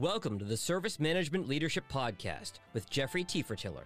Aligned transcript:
Welcome 0.00 0.38
to 0.38 0.46
the 0.46 0.56
Service 0.56 0.98
Management 0.98 1.46
Leadership 1.46 1.84
Podcast 1.92 2.52
with 2.72 2.88
Jeffrey 2.88 3.22
Tefertiller. 3.22 3.84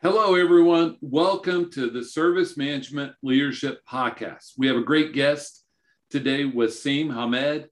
Hello, 0.00 0.36
everyone. 0.36 0.98
Welcome 1.00 1.68
to 1.72 1.90
the 1.90 2.04
Service 2.04 2.56
Management 2.56 3.14
Leadership 3.24 3.80
Podcast. 3.90 4.52
We 4.56 4.68
have 4.68 4.76
a 4.76 4.84
great 4.84 5.14
guest 5.14 5.64
today, 6.10 6.44
Wasim 6.44 7.12
Hamed. 7.12 7.66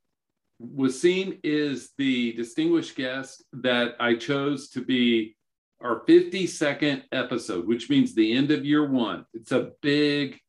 Wasim 0.60 1.38
is 1.44 1.90
the 1.96 2.32
distinguished 2.32 2.96
guest 2.96 3.44
that 3.52 3.94
I 4.00 4.16
chose 4.16 4.70
to 4.70 4.84
be 4.84 5.36
our 5.80 6.04
52nd 6.06 7.04
episode, 7.12 7.68
which 7.68 7.88
means 7.88 8.16
the 8.16 8.32
end 8.32 8.50
of 8.50 8.64
year 8.64 8.90
one. 8.90 9.24
It's 9.32 9.52
a 9.52 9.70
big, 9.80 10.40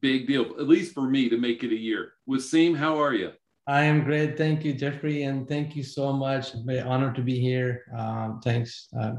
big 0.00 0.28
deal, 0.28 0.42
at 0.42 0.68
least 0.68 0.94
for 0.94 1.10
me, 1.10 1.28
to 1.28 1.38
make 1.38 1.64
it 1.64 1.72
a 1.72 1.76
year. 1.76 2.12
Wasim, 2.30 2.76
how 2.76 3.02
are 3.02 3.14
you? 3.14 3.32
I 3.66 3.84
am 3.84 4.02
great. 4.02 4.36
Thank 4.36 4.64
you, 4.64 4.74
Jeffrey, 4.74 5.22
and 5.22 5.48
thank 5.48 5.76
you 5.76 5.84
so 5.84 6.12
much. 6.12 6.52
Very 6.64 6.80
honor 6.80 7.12
to 7.12 7.22
be 7.22 7.38
here. 7.38 7.84
Um, 7.96 8.40
thanks. 8.42 8.88
Uh, 8.98 9.12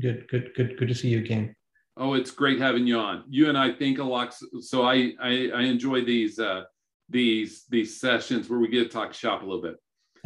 good, 0.00 0.28
good, 0.28 0.50
good, 0.54 0.76
good 0.78 0.88
to 0.88 0.94
see 0.94 1.08
you 1.08 1.18
again. 1.18 1.56
Oh, 1.96 2.12
it's 2.12 2.30
great 2.30 2.60
having 2.60 2.86
you 2.86 2.98
on. 2.98 3.24
You 3.26 3.48
and 3.48 3.56
I 3.56 3.72
think 3.72 3.98
a 3.98 4.04
lot, 4.04 4.34
so 4.60 4.82
I 4.82 5.14
I, 5.18 5.50
I 5.54 5.62
enjoy 5.62 6.04
these 6.04 6.38
uh, 6.38 6.64
these 7.08 7.64
these 7.70 7.98
sessions 7.98 8.50
where 8.50 8.58
we 8.58 8.68
get 8.68 8.84
to 8.84 8.88
talk 8.90 9.14
shop 9.14 9.42
a 9.42 9.46
little 9.46 9.62
bit. 9.62 9.76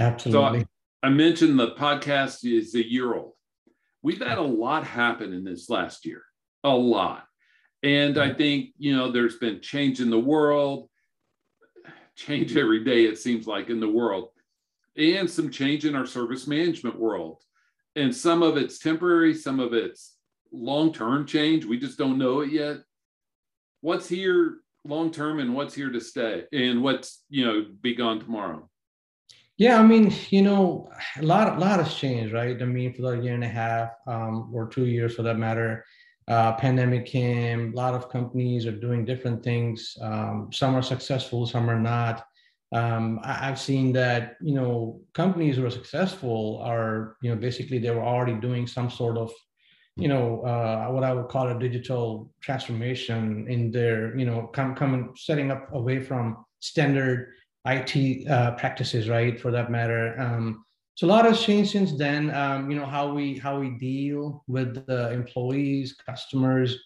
Absolutely. 0.00 0.60
So 0.60 0.66
I, 1.04 1.06
I 1.06 1.10
mentioned 1.10 1.58
the 1.58 1.72
podcast 1.72 2.44
is 2.44 2.74
a 2.74 2.84
year 2.84 3.14
old. 3.14 3.34
We've 4.02 4.20
had 4.20 4.38
a 4.38 4.42
lot 4.42 4.84
happen 4.84 5.32
in 5.32 5.44
this 5.44 5.70
last 5.70 6.04
year, 6.04 6.22
a 6.64 6.70
lot, 6.70 7.24
and 7.84 8.18
I 8.18 8.34
think 8.34 8.70
you 8.76 8.96
know 8.96 9.12
there's 9.12 9.36
been 9.36 9.60
change 9.60 10.00
in 10.00 10.10
the 10.10 10.18
world 10.18 10.89
change 12.20 12.56
every 12.56 12.84
day, 12.84 13.04
it 13.04 13.18
seems 13.18 13.46
like, 13.46 13.70
in 13.70 13.80
the 13.80 13.88
world, 13.88 14.28
and 14.96 15.28
some 15.28 15.50
change 15.50 15.84
in 15.84 15.94
our 15.94 16.06
service 16.06 16.46
management 16.46 16.98
world. 16.98 17.42
And 17.96 18.14
some 18.14 18.42
of 18.42 18.56
it's 18.56 18.78
temporary, 18.78 19.34
some 19.34 19.58
of 19.58 19.72
it's 19.72 20.16
long 20.52 20.92
term 20.92 21.26
change. 21.26 21.64
We 21.64 21.78
just 21.78 21.98
don't 21.98 22.18
know 22.18 22.40
it 22.40 22.52
yet. 22.52 22.78
What's 23.80 24.08
here 24.08 24.58
long 24.84 25.10
term 25.10 25.40
and 25.40 25.54
what's 25.54 25.74
here 25.74 25.90
to 25.90 26.00
stay 26.00 26.44
and 26.52 26.82
what's, 26.82 27.24
you 27.28 27.44
know, 27.44 27.66
be 27.80 27.94
gone 27.94 28.20
tomorrow? 28.20 28.68
Yeah, 29.56 29.78
I 29.78 29.86
mean, 29.86 30.12
you 30.30 30.42
know, 30.42 30.90
a 31.18 31.22
lot, 31.22 31.56
a 31.56 31.60
lot 31.60 31.80
has 31.82 31.94
changed, 31.94 32.32
right? 32.32 32.60
I 32.60 32.64
mean, 32.64 32.94
for 32.94 33.02
the 33.02 33.22
year 33.22 33.34
and 33.34 33.44
a 33.44 33.48
half 33.48 33.90
um, 34.06 34.50
or 34.54 34.68
two 34.68 34.86
years, 34.86 35.16
for 35.16 35.22
that 35.22 35.38
matter, 35.38 35.84
uh, 36.30 36.52
pandemic 36.52 37.06
came, 37.06 37.72
a 37.72 37.76
lot 37.76 37.92
of 37.92 38.08
companies 38.08 38.64
are 38.64 38.80
doing 38.86 39.04
different 39.04 39.42
things. 39.42 39.96
Um, 40.00 40.48
some 40.52 40.76
are 40.76 40.82
successful, 40.82 41.44
some 41.44 41.68
are 41.68 41.80
not. 41.80 42.24
Um, 42.72 43.18
I, 43.24 43.32
have 43.32 43.58
seen 43.58 43.92
that 43.94 44.36
you 44.40 44.54
know 44.54 45.00
companies 45.12 45.56
who 45.56 45.66
are 45.66 45.70
successful 45.70 46.62
are 46.64 47.16
you 47.20 47.30
know 47.30 47.36
basically 47.36 47.80
they 47.80 47.90
were 47.90 48.04
already 48.04 48.34
doing 48.34 48.68
some 48.68 48.88
sort 48.88 49.18
of 49.18 49.32
you 49.96 50.06
know 50.06 50.42
uh, 50.42 50.86
what 50.92 51.02
I 51.02 51.12
would 51.12 51.26
call 51.26 51.48
a 51.48 51.58
digital 51.58 52.30
transformation 52.40 53.46
in 53.48 53.72
their 53.72 54.16
you 54.16 54.24
know 54.24 54.46
come 54.54 54.76
coming 54.76 55.12
setting 55.16 55.50
up 55.50 55.74
away 55.74 55.98
from 55.98 56.44
standard 56.60 57.32
IT 57.66 58.28
uh, 58.28 58.52
practices, 58.52 59.08
right? 59.08 59.38
For 59.40 59.50
that 59.50 59.68
matter. 59.70 60.18
Um, 60.20 60.64
so 61.00 61.06
a 61.06 61.08
lot 61.08 61.24
has 61.24 61.40
changed 61.40 61.70
since 61.70 61.96
then. 61.96 62.30
Um, 62.34 62.70
you 62.70 62.76
know 62.76 62.84
how 62.84 63.10
we 63.10 63.38
how 63.38 63.58
we 63.58 63.70
deal 63.70 64.44
with 64.46 64.84
the 64.84 65.10
employees, 65.12 65.94
customers, 65.94 66.76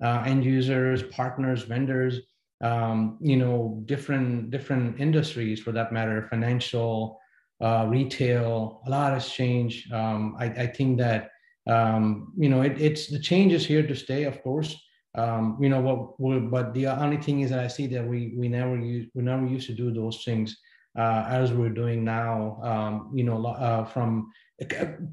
uh, 0.00 0.22
end 0.24 0.44
users, 0.44 1.02
partners, 1.02 1.64
vendors. 1.64 2.20
Um, 2.60 3.18
you 3.20 3.36
know 3.36 3.82
different 3.86 4.52
different 4.52 5.00
industries 5.00 5.58
for 5.58 5.72
that 5.72 5.92
matter, 5.92 6.22
financial, 6.30 7.18
uh, 7.60 7.86
retail. 7.88 8.80
A 8.86 8.90
lot 8.90 9.12
has 9.12 9.28
changed. 9.28 9.92
Um, 9.92 10.36
I, 10.38 10.44
I, 10.44 10.66
think 10.68 10.98
that 10.98 11.30
um, 11.66 12.32
you 12.38 12.48
know 12.48 12.62
it, 12.62 12.80
it's 12.80 13.08
the 13.08 13.18
change 13.18 13.52
is 13.52 13.66
here 13.66 13.84
to 13.84 13.96
stay, 13.96 14.22
of 14.22 14.40
course. 14.44 14.80
Um, 15.16 15.58
you 15.60 15.68
know 15.68 15.80
what, 15.80 16.48
but 16.48 16.74
the 16.74 16.86
only 16.86 17.16
thing 17.16 17.40
is 17.40 17.50
that 17.50 17.58
I 17.58 17.66
see 17.66 17.88
that 17.88 18.06
we 18.06 18.34
we 18.36 18.48
never 18.48 18.78
use 18.78 19.10
we 19.14 19.24
never 19.24 19.44
used 19.44 19.66
to 19.66 19.74
do 19.74 19.92
those 19.92 20.22
things 20.24 20.56
uh, 20.98 21.24
as 21.28 21.52
we're 21.52 21.70
doing 21.70 22.04
now. 22.04 22.58
Um, 22.62 23.10
you 23.14 23.24
know, 23.24 23.44
uh, 23.46 23.84
from 23.84 24.30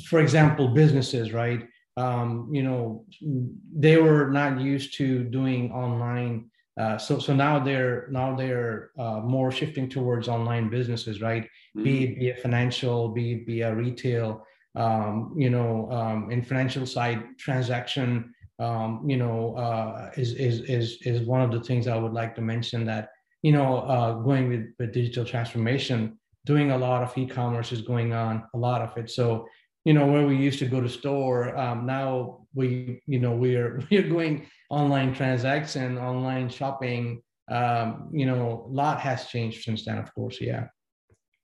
for 0.06 0.20
example, 0.20 0.70
businesses, 0.70 1.34
right? 1.34 1.68
Um, 1.98 2.50
you 2.52 2.64
know, 2.64 3.06
they 3.76 3.98
were 3.98 4.30
not 4.30 4.62
used 4.62 4.94
to 4.98 5.24
doing 5.24 5.72
online. 5.72 6.50
Uh, 6.80 6.98
so 6.98 7.20
so 7.20 7.34
now 7.34 7.60
they're 7.60 8.08
now 8.10 8.36
they're 8.36 8.92
uh, 8.98 9.20
more 9.20 9.52
shifting 9.52 9.90
towards 9.90 10.28
online 10.28 10.70
businesses, 10.70 11.22
right? 11.22 11.44
Mm-hmm. 11.44 11.84
Be 11.84 12.04
it 12.04 12.20
be 12.20 12.30
a 12.30 12.36
financial, 12.36 13.10
be 13.10 13.34
it 13.34 13.46
be 13.46 13.62
a 13.62 13.76
retail. 13.76 14.46
Um, 14.74 15.34
you 15.36 15.50
know, 15.50 15.92
um, 15.92 16.32
in 16.32 16.42
financial 16.44 16.86
side 16.86 17.38
transaction. 17.38 18.34
Um, 18.60 19.04
you 19.10 19.18
know, 19.18 19.56
uh, 19.56 20.12
is 20.16 20.34
is 20.34 20.62
is 20.62 21.00
is 21.02 21.28
one 21.28 21.42
of 21.42 21.52
the 21.52 21.62
things 21.62 21.88
I 21.88 21.98
would 21.98 22.14
like 22.14 22.36
to 22.36 22.42
mention 22.42 22.86
that 22.86 23.10
you 23.42 23.52
know, 23.52 23.80
uh, 23.80 24.14
going 24.14 24.50
with, 24.50 24.66
with 24.80 24.94
digital 24.94 25.26
transformation, 25.26 26.20
doing 26.46 26.72
a 26.72 26.78
lot 26.78 27.04
of 27.04 27.18
e-commerce 27.18 27.72
is 27.72 27.82
going 27.82 28.14
on, 28.14 28.44
a 28.54 28.58
lot 28.58 28.82
of 28.82 28.98
it. 28.98 29.10
So, 29.10 29.48
you 29.86 29.94
know, 29.94 30.06
where 30.06 30.28
we 30.28 30.36
used 30.38 30.60
to 30.60 30.66
go 30.66 30.80
to 30.82 30.90
store, 30.90 31.58
um, 31.58 31.86
now 31.86 32.46
we, 32.54 33.02
you 33.08 33.20
know, 33.20 33.36
we're 33.36 33.82
we're 33.92 34.08
going 34.08 34.48
online 34.70 35.14
transaction, 35.14 35.98
online 35.98 36.50
shopping. 36.50 37.22
Um, 37.50 38.10
you 38.14 38.26
know, 38.26 38.66
a 38.68 38.72
lot 38.72 39.02
has 39.02 39.28
changed 39.28 39.64
since 39.64 39.86
then, 39.86 39.98
of 39.98 40.14
course. 40.14 40.40
Yeah. 40.40 40.68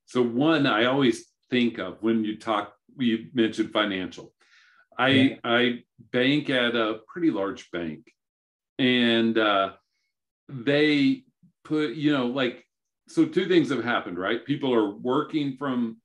So 0.06 0.22
one, 0.22 0.66
I 0.66 0.86
always 0.86 1.26
think 1.50 1.78
of 1.78 1.98
when 2.00 2.24
you 2.24 2.38
talk, 2.38 2.72
you 2.96 3.26
mentioned 3.34 3.72
financial. 3.72 4.32
I 4.96 5.08
yeah. 5.08 5.36
I 5.44 5.84
bank 6.12 6.50
at 6.50 6.74
a 6.74 7.00
pretty 7.06 7.30
large 7.30 7.70
bank, 7.70 8.10
and 8.78 9.36
uh, 9.36 9.72
they 10.48 11.24
put, 11.68 11.94
you 11.94 12.12
know, 12.12 12.26
like, 12.26 12.64
so 13.08 13.26
two 13.26 13.46
things 13.46 13.68
have 13.70 13.84
happened, 13.84 14.18
right? 14.18 14.44
People 14.44 14.74
are 14.74 14.94
working 14.96 15.56
from 15.56 15.98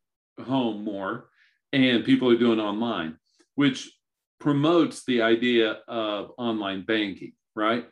home 0.45 0.83
more 0.83 1.29
and 1.71 2.05
people 2.05 2.29
are 2.29 2.37
doing 2.37 2.59
online, 2.59 3.17
which 3.55 3.91
promotes 4.39 5.05
the 5.05 5.21
idea 5.21 5.79
of 5.87 6.31
online 6.37 6.83
banking, 6.85 7.33
right? 7.55 7.87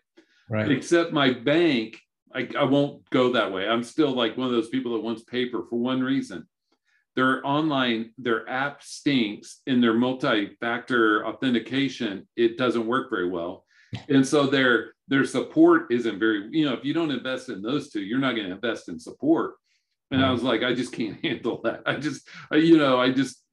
Right. 0.49 0.71
Except 0.71 1.13
my 1.13 1.31
bank, 1.31 1.97
I, 2.35 2.47
I 2.57 2.63
won't 2.63 3.09
go 3.09 3.33
that 3.33 3.51
way. 3.51 3.67
I'm 3.67 3.83
still 3.83 4.11
like 4.11 4.37
one 4.37 4.47
of 4.47 4.53
those 4.53 4.69
people 4.69 4.93
that 4.93 5.03
wants 5.03 5.23
paper 5.23 5.63
for 5.69 5.77
one 5.77 6.01
reason. 6.01 6.47
Their 7.15 7.45
online, 7.45 8.11
their 8.17 8.47
app 8.47 8.83
stinks 8.83 9.61
in 9.67 9.81
their 9.81 9.93
multi-factor 9.93 11.25
authentication. 11.25 12.27
It 12.37 12.57
doesn't 12.57 12.87
work 12.87 13.09
very 13.09 13.29
well. 13.29 13.65
And 14.07 14.25
so 14.25 14.47
their 14.47 14.93
their 15.11 15.25
support 15.25 15.91
isn't 15.91 16.19
very, 16.19 16.47
you 16.51 16.65
know, 16.65 16.73
if 16.73 16.85
you 16.85 16.93
don't 16.93 17.11
invest 17.11 17.49
in 17.49 17.61
those 17.61 17.89
two, 17.89 17.99
you're 17.99 18.17
not 18.17 18.33
going 18.33 18.47
to 18.47 18.55
invest 18.55 18.87
in 18.87 18.97
support. 18.97 19.55
And 20.09 20.23
I 20.23 20.31
was 20.31 20.41
like, 20.41 20.63
I 20.63 20.73
just 20.73 20.93
can't 20.93 21.19
handle 21.23 21.59
that. 21.65 21.83
I 21.85 21.97
just, 21.97 22.27
you 22.53 22.77
know, 22.77 22.99
I 22.99 23.11
just, 23.11 23.43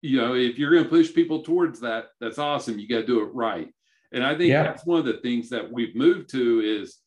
you 0.00 0.16
know, 0.16 0.34
if 0.34 0.58
you're 0.58 0.70
going 0.70 0.84
to 0.84 0.88
push 0.88 1.12
people 1.12 1.42
towards 1.42 1.80
that, 1.80 2.06
that's 2.20 2.38
awesome. 2.38 2.78
You 2.78 2.86
got 2.86 3.00
to 3.00 3.06
do 3.06 3.20
it 3.22 3.34
right. 3.34 3.68
And 4.12 4.24
I 4.24 4.36
think 4.38 4.50
yeah. 4.50 4.62
that's 4.62 4.86
one 4.86 5.00
of 5.00 5.06
the 5.06 5.18
things 5.18 5.50
that 5.50 5.70
we've 5.70 5.96
moved 5.96 6.30
to 6.30 6.60
is 6.60 6.98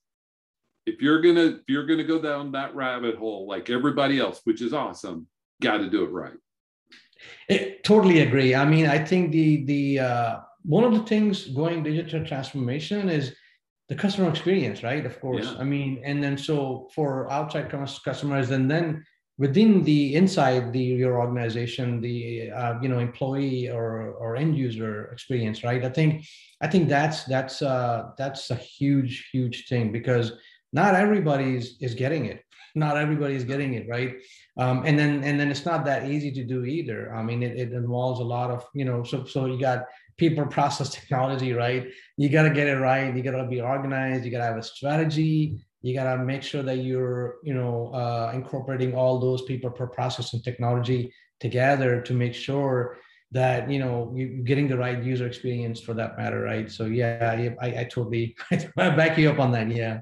if 0.85 1.01
you're 1.01 1.22
gonna 1.22 1.45
if 1.45 1.63
you're 1.67 1.88
gonna 1.88 2.03
go 2.03 2.22
down 2.22 2.51
that 2.51 2.75
rabbit 2.75 3.16
hole 3.16 3.47
like 3.47 3.72
everybody 3.72 4.19
else, 4.19 4.41
which 4.43 4.61
is 4.61 4.72
awesome, 4.72 5.25
got 5.61 5.78
to 5.78 5.89
do 5.89 6.03
it 6.03 6.11
right. 6.11 6.38
It, 7.49 7.83
totally 7.83 8.19
agree. 8.19 8.53
I 8.53 8.66
mean, 8.66 8.85
I 8.85 9.03
think 9.03 9.31
the 9.31 9.66
the 9.66 9.99
uh, 9.99 10.39
one 10.63 10.83
of 10.83 10.93
the 10.93 11.03
things 11.03 11.46
going 11.47 11.81
digital 11.81 12.23
transformation 12.23 13.09
is 13.09 13.35
the 13.91 13.97
customer 13.97 14.29
experience, 14.29 14.84
right? 14.84 15.05
Of 15.05 15.20
course. 15.20 15.47
Yeah. 15.47 15.59
I 15.59 15.66
mean, 15.66 16.02
and 16.05 16.23
then 16.23 16.38
so 16.38 16.88
for 16.96 17.29
outside 17.29 17.70
customers, 17.70 18.49
and 18.49 18.72
then 18.72 19.03
within 19.38 19.84
the 19.84 20.16
inside 20.16 20.72
the 20.72 20.88
your 21.03 21.20
organization, 21.20 21.99
the 21.99 22.52
uh, 22.52 22.76
you 22.82 22.88
know 22.88 22.99
employee 22.99 23.70
or 23.70 24.14
or 24.22 24.38
end 24.38 24.58
user 24.58 25.11
experience, 25.11 25.61
right? 25.66 25.84
I 25.84 25.90
think 25.90 26.23
I 26.61 26.67
think 26.70 26.88
that's 26.88 27.26
that's 27.26 27.61
uh, 27.61 28.11
that's 28.17 28.49
a 28.49 28.55
huge 28.55 29.28
huge 29.34 29.67
thing 29.67 29.91
because 29.91 30.32
not 30.72 30.96
everybody 30.96 31.58
is, 31.58 31.76
is 31.82 31.94
getting 31.94 32.28
it. 32.28 32.40
Not 32.76 32.96
everybody 32.96 33.35
is 33.35 33.44
getting 33.44 33.73
it, 33.73 33.85
right? 33.90 34.11
Um, 34.55 34.84
and 34.85 34.97
then 34.97 35.26
and 35.26 35.37
then 35.37 35.52
it's 35.52 35.66
not 35.66 35.84
that 35.84 36.09
easy 36.09 36.32
to 36.32 36.44
do 36.46 36.64
either. 36.64 37.14
I 37.14 37.22
mean, 37.22 37.44
it, 37.44 37.59
it 37.59 37.73
involves 37.73 38.22
a 38.22 38.29
lot 38.35 38.49
of 38.49 38.66
you 38.73 38.85
know. 38.85 39.03
So 39.03 39.26
so 39.26 39.46
you 39.52 39.59
got 39.59 39.79
people 40.22 40.46
process 40.46 40.90
technology, 40.90 41.52
right? 41.52 41.88
You 42.16 42.29
got 42.29 42.44
to 42.44 42.52
get 42.52 42.68
it 42.68 42.78
right. 42.78 43.14
You 43.14 43.23
got 43.23 43.32
to 43.32 43.47
be 43.47 43.59
organized. 43.59 44.23
You 44.23 44.29
got 44.29 44.38
to 44.38 44.50
have 44.52 44.58
a 44.58 44.64
strategy. 44.64 45.59
You 45.82 45.96
got 45.96 46.16
to 46.16 46.23
make 46.23 46.44
sure 46.44 46.62
that 46.62 46.78
you're, 46.78 47.38
you 47.44 47.56
know, 47.56 47.91
uh, 47.91 48.32
incorporating 48.35 48.94
all 48.94 49.20
those 49.20 49.41
people 49.41 49.72
per 49.72 49.88
process 49.88 50.34
and 50.34 50.44
technology 50.44 51.12
together 51.40 52.02
to 52.02 52.14
make 52.14 52.35
sure 52.35 53.00
that 53.34 53.72
you 53.72 53.79
know 53.79 54.14
you're 54.16 54.44
getting 54.44 54.68
the 54.68 54.78
right 54.78 55.02
user 55.03 55.26
experience 55.26 55.82
for 55.82 55.96
that 55.96 56.18
matter, 56.20 56.41
right? 56.41 56.70
So 56.70 56.85
yeah, 56.85 57.56
I, 57.59 57.68
I 57.82 57.84
totally 57.85 58.35
I 58.78 58.90
back 59.02 59.18
you 59.18 59.29
up 59.32 59.40
on 59.40 59.52
that. 59.53 59.72
Yeah. 59.72 60.02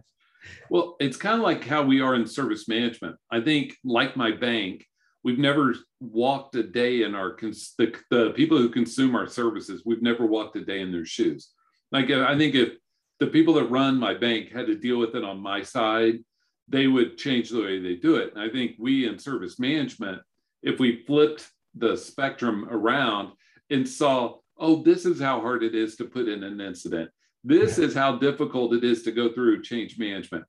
Well, 0.69 0.98
it's 1.00 1.16
kind 1.16 1.36
of 1.36 1.42
like 1.42 1.63
how 1.63 1.83
we 1.83 2.01
are 2.01 2.16
in 2.16 2.25
service 2.27 2.68
management. 2.68 3.16
I 3.31 3.39
think, 3.39 3.75
like 3.86 4.18
my 4.18 4.31
bank, 4.31 4.86
we've 5.24 5.39
never 5.39 5.75
walked 6.00 6.56
a 6.56 6.63
day 6.63 7.04
in 7.04 7.16
our 7.16 7.33
cons- 7.33 7.74
the, 7.77 7.94
the 8.10 8.31
people 8.31 8.57
who 8.57 8.69
consume 8.69 9.16
our 9.16 9.27
services 9.27 9.83
we've 9.86 10.01
never 10.01 10.25
walked 10.25 10.56
a 10.56 10.63
day 10.66 10.81
in 10.81 10.92
their 10.92 11.06
shoes. 11.06 11.51
Like 11.92 12.10
i 12.12 12.38
think 12.38 12.56
if 12.56 12.74
the 13.19 13.27
people 13.27 13.54
that 13.56 13.71
run 13.71 13.98
my 13.98 14.13
bank 14.13 14.51
had 14.51 14.68
to 14.68 14.75
deal 14.75 14.98
with 14.98 15.16
it 15.16 15.24
on 15.24 15.39
my 15.39 15.62
side 15.62 16.19
they 16.68 16.86
would 16.86 17.18
change 17.18 17.50
the 17.50 17.62
way 17.62 17.80
they 17.80 17.95
do 17.95 18.16
it. 18.16 18.33
And 18.33 18.42
i 18.42 18.50
think 18.50 18.75
we 18.80 19.07
in 19.07 19.19
service 19.19 19.60
management 19.60 20.21
if 20.62 20.80
we 20.80 21.04
flipped 21.06 21.50
the 21.75 21.95
spectrum 21.95 22.68
around 22.69 23.31
and 23.69 23.88
saw 23.88 24.36
oh 24.57 24.83
this 24.83 25.06
is 25.06 25.19
how 25.21 25.42
hard 25.42 25.63
it 25.63 25.75
is 25.75 25.95
to 25.98 26.06
put 26.06 26.27
in 26.27 26.44
an 26.44 26.62
incident. 26.62 27.10
This 27.44 27.77
is 27.77 27.94
how 27.94 28.18
difficult 28.18 28.74
it 28.74 28.83
is 28.83 29.04
to 29.04 29.12
go 29.12 29.31
through 29.31 29.63
change 29.63 29.98
management. 29.98 30.44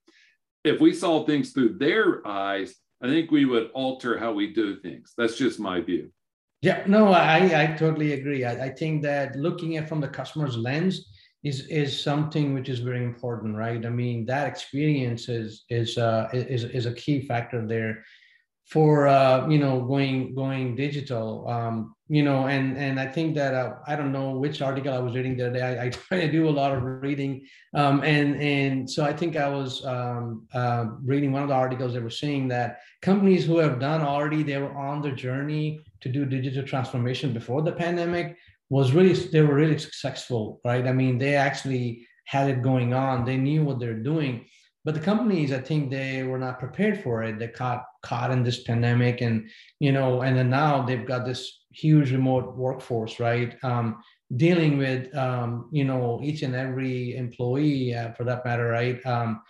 If 0.64 0.80
we 0.80 0.92
saw 0.92 1.24
things 1.24 1.52
through 1.52 1.78
their 1.78 2.26
eyes 2.26 2.74
I 3.02 3.08
think 3.08 3.30
we 3.30 3.44
would 3.44 3.70
alter 3.72 4.18
how 4.18 4.32
we 4.32 4.52
do 4.52 4.76
things. 4.76 5.14
That's 5.16 5.36
just 5.36 5.58
my 5.58 5.80
view. 5.80 6.10
Yeah, 6.62 6.82
no, 6.86 7.12
I, 7.12 7.62
I 7.62 7.66
totally 7.76 8.12
agree. 8.12 8.44
I, 8.44 8.66
I 8.66 8.68
think 8.68 9.02
that 9.02 9.34
looking 9.36 9.78
at 9.78 9.88
from 9.88 10.00
the 10.00 10.08
customer's 10.08 10.56
lens 10.56 11.08
is 11.42 11.66
is 11.68 11.98
something 11.98 12.52
which 12.52 12.68
is 12.68 12.80
very 12.80 13.02
important, 13.02 13.56
right? 13.56 13.84
I 13.86 13.88
mean, 13.88 14.26
that 14.26 14.46
experience 14.46 15.30
is 15.30 15.64
is 15.70 15.96
uh, 15.96 16.28
is 16.34 16.64
is 16.64 16.84
a 16.84 16.92
key 16.92 17.26
factor 17.26 17.66
there 17.66 18.04
for 18.70 19.08
uh, 19.08 19.48
you 19.48 19.58
know 19.58 19.82
going 19.82 20.34
going 20.34 20.76
digital. 20.76 21.48
Um, 21.48 21.94
you 22.10 22.24
know 22.24 22.48
and 22.48 22.76
and 22.76 22.98
i 22.98 23.06
think 23.06 23.36
that 23.36 23.54
uh, 23.54 23.74
i 23.86 23.94
don't 23.94 24.10
know 24.10 24.30
which 24.30 24.60
article 24.60 24.92
i 24.92 24.98
was 24.98 25.14
reading 25.14 25.36
the 25.36 25.46
other 25.46 25.58
day. 25.58 25.62
I, 25.62 25.84
I 25.84 25.88
try 25.90 26.20
to 26.20 26.30
do 26.30 26.48
a 26.48 26.50
lot 26.50 26.72
of 26.72 26.82
reading. 26.82 27.46
Um, 27.72 28.02
and 28.02 28.34
and 28.42 28.90
so 28.90 29.04
i 29.04 29.12
think 29.12 29.36
i 29.36 29.48
was 29.48 29.86
um, 29.86 30.46
uh, 30.52 30.86
reading 31.04 31.30
one 31.30 31.42
of 31.44 31.48
the 31.48 31.54
articles 31.54 31.94
that 31.94 32.02
were 32.02 32.18
saying 32.24 32.48
that 32.48 32.80
companies 33.00 33.46
who 33.46 33.58
have 33.58 33.78
done 33.78 34.00
already 34.00 34.42
they 34.42 34.58
were 34.58 34.76
on 34.76 35.00
the 35.02 35.12
journey 35.12 35.80
to 36.00 36.08
do 36.08 36.24
digital 36.26 36.64
transformation 36.64 37.32
before 37.32 37.62
the 37.62 37.72
pandemic 37.72 38.36
was 38.70 38.92
really 38.92 39.14
they 39.14 39.42
were 39.42 39.54
really 39.54 39.78
successful 39.78 40.60
right? 40.64 40.86
I 40.88 40.92
mean 40.92 41.16
they 41.16 41.36
actually 41.36 42.06
had 42.24 42.48
it 42.50 42.62
going 42.62 42.92
on. 42.92 43.24
They 43.24 43.36
knew 43.36 43.64
what 43.64 43.80
they're 43.80 44.04
doing. 44.12 44.46
But 44.84 44.94
the 44.94 45.06
companies 45.10 45.52
i 45.52 45.60
think 45.60 45.90
they 45.90 46.24
were 46.24 46.38
not 46.38 46.58
prepared 46.58 47.02
for 47.04 47.22
it. 47.22 47.38
They 47.38 47.48
caught 47.48 47.84
caught 48.02 48.30
in 48.30 48.42
this 48.42 48.62
pandemic 48.62 49.20
and 49.20 49.48
you 49.78 49.92
know 49.92 50.22
and 50.22 50.36
then 50.36 50.50
now 50.50 50.82
they've 50.82 51.06
got 51.06 51.24
this 51.24 51.60
huge 51.72 52.12
remote 52.12 52.56
workforce 52.56 53.20
right? 53.20 53.56
Um, 53.62 54.02
dealing 54.36 54.78
with 54.78 55.14
um, 55.16 55.68
you 55.72 55.84
know 55.84 56.20
each 56.22 56.42
and 56.42 56.54
every 56.54 57.16
employee 57.16 57.94
uh, 57.94 58.12
for 58.12 58.24
that 58.24 58.44
matter 58.44 58.68
right? 58.68 59.04
Um, 59.06 59.42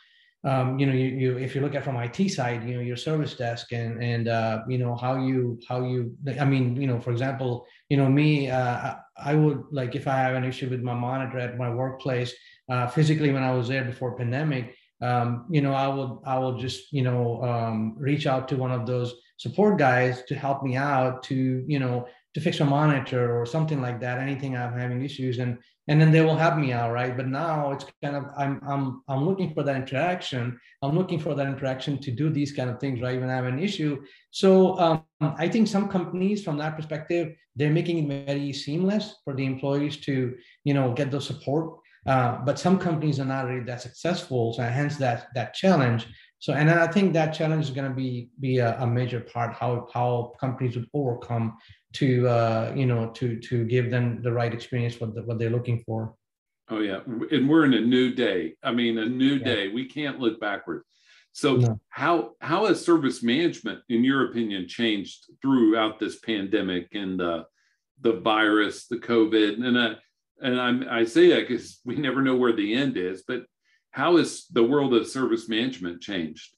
um, 0.43 0.79
you 0.79 0.87
know 0.87 0.95
you, 0.95 1.09
you 1.09 1.39
if 1.39 1.55
you 1.55 1.61
look 1.61 1.75
at 1.75 1.85
from 1.85 1.97
IT 1.97 2.31
side 2.31 2.67
you 2.67 2.75
know 2.75 2.81
your 2.81 2.97
service 2.97 3.35
desk 3.35 3.73
and 3.73 4.03
and 4.03 4.29
uh, 4.29 4.63
you 4.69 4.79
know 4.79 4.95
how 4.97 5.17
you 5.17 5.61
how 5.69 5.83
you 5.83 6.17
I 6.41 6.45
mean 6.47 6.81
you 6.81 6.87
know 6.87 6.99
for 6.99 7.11
example 7.11 7.67
you 7.91 7.99
know 7.99 8.09
me 8.09 8.49
uh, 8.49 8.95
I 9.19 9.35
would 9.35 9.65
like 9.71 9.95
if 9.95 10.09
I 10.09 10.17
have 10.17 10.35
an 10.35 10.45
issue 10.45 10.71
with 10.71 10.81
my 10.81 10.95
monitor 10.95 11.39
at 11.39 11.59
my 11.59 11.69
workplace 11.69 12.33
uh, 12.71 12.87
physically 12.87 13.33
when 13.33 13.43
I 13.43 13.53
was 13.55 13.69
there 13.69 13.85
before 13.85 14.17
pandemic 14.17 14.75
um, 15.01 15.47
you 15.51 15.61
know, 15.61 15.73
I 15.73 15.89
will 15.89 16.23
I 16.27 16.39
will 16.39 16.59
just 16.59 16.93
you 16.93 17.03
know 17.03 17.43
um, 17.43 17.95
reach 17.99 18.27
out 18.27 18.49
to 18.49 18.57
one 18.57 18.73
of 18.73 18.87
those 18.87 19.15
support 19.39 19.79
guys 19.79 20.23
to 20.29 20.35
help 20.35 20.63
me 20.63 20.77
out 20.77 21.23
to 21.25 21.65
you 21.67 21.79
know 21.79 22.07
to 22.35 22.41
fix 22.41 22.61
a 22.61 22.65
monitor 22.65 23.41
or 23.41 23.47
something 23.47 23.81
like 23.81 24.01
that. 24.01 24.19
Anything 24.19 24.57
I'm 24.57 24.79
having 24.79 25.03
issues 25.03 25.39
and 25.39 25.59
and 25.89 26.01
then 26.01 26.13
they 26.13 26.21
will 26.21 26.37
help 26.37 26.57
me 26.57 26.73
out, 26.73 26.93
right? 26.93 27.17
But 27.17 27.27
now 27.27 27.73
it's 27.73 27.85
kind 28.03 28.15
of 28.15 28.27
I'm 28.37 28.61
I'm 28.67 29.03
I'm 29.09 29.27
looking 29.27 29.53
for 29.55 29.65
that 29.65 29.75
interaction. 29.75 30.61
I'm 30.83 30.97
looking 30.97 31.19
for 31.19 31.35
that 31.35 31.49
interaction 31.49 31.99
to 31.99 32.13
do 32.13 32.31
these 32.31 32.53
kind 32.53 32.71
of 32.71 32.79
things, 32.79 33.01
right? 33.01 33.19
When 33.19 33.29
I 33.29 33.35
have 33.35 33.47
an 33.47 33.59
issue. 33.59 34.01
So 34.31 34.79
um, 34.79 35.03
I 35.21 35.49
think 35.49 35.67
some 35.67 35.89
companies, 35.89 36.45
from 36.45 36.59
that 36.59 36.77
perspective, 36.77 37.35
they're 37.57 37.73
making 37.73 38.09
it 38.11 38.27
very 38.27 38.53
seamless 38.53 39.17
for 39.25 39.35
the 39.35 39.45
employees 39.45 39.97
to 40.03 40.37
you 40.63 40.75
know 40.75 40.93
get 40.93 41.11
the 41.11 41.21
support 41.21 41.80
uh, 42.07 42.39
but 42.45 42.59
some 42.59 42.79
companies 42.79 43.21
are 43.21 43.25
not 43.25 43.47
really 43.47 43.65
that 43.65 43.81
successful, 43.81 44.53
so 44.53 44.63
hence 44.63 44.97
that 44.97 45.29
that 45.35 45.55
challenge. 45.55 46.07
So, 46.39 46.55
and 46.55 46.69
then 46.69 46.79
I 46.79 46.87
think 46.87 47.13
that 47.13 47.35
challenge 47.35 47.67
is 47.67 47.71
going 47.71 47.89
to 47.89 47.95
be 47.95 48.31
be 48.41 48.59
a, 48.59 48.81
a, 48.81 48.87
major 48.87 49.21
part 49.21 49.53
how 49.53 49.89
how 49.93 50.33
companies 50.41 50.75
would 50.77 50.89
overcome 50.95 51.59
to 51.95 52.27
uh, 52.27 52.73
you 52.75 52.87
know 52.87 53.11
to 53.11 53.39
to 53.39 53.65
give 53.65 53.91
them 53.91 54.23
the 54.23 54.33
right 54.33 54.53
experience 54.53 54.99
what 55.01 55.15
the, 55.15 55.23
what 55.23 55.39
they're 55.39 55.51
looking 55.51 55.83
for. 55.85 56.15
Oh 56.71 56.81
yeah, 56.81 57.01
and 57.31 57.49
we're 57.49 57.65
in 57.65 57.75
a 57.75 57.81
new 57.81 58.15
day. 58.15 58.55
I 58.63 58.73
mean, 58.73 58.97
a 58.97 59.07
new 59.07 59.35
yeah. 59.35 59.45
day. 59.45 59.69
We 59.69 59.87
can't 59.87 60.21
look 60.21 60.41
backwards. 60.41 60.85
So, 61.33 61.57
no. 61.57 61.81
how 61.91 62.33
how 62.41 62.67
has 62.67 62.85
service 62.85 63.23
management, 63.23 63.81
in 63.89 64.05
your 64.05 64.31
opinion, 64.31 64.67
changed 64.67 65.27
throughout 65.43 65.99
this 65.99 66.19
pandemic 66.21 66.89
and 66.93 67.21
uh, 67.21 67.45
the 68.01 68.15
virus, 68.15 68.87
the 68.87 68.97
COVID, 68.97 69.65
and 69.65 69.77
uh, 69.77 69.95
and 70.43 70.61
I'm, 70.61 70.87
I 70.89 71.05
say 71.05 71.31
that 71.31 71.49
because 71.49 71.81
we 71.85 71.97
never 71.97 72.23
know 72.23 72.37
where 72.37 72.55
the 72.55 72.75
end 72.75 72.97
is, 72.97 73.23
but 73.27 73.45
how 73.93 74.17
has 74.17 74.47
the 74.53 74.65
world 74.65 74.95
of 74.95 75.07
service 75.07 75.49
management 75.49 76.01
changed? 76.01 76.55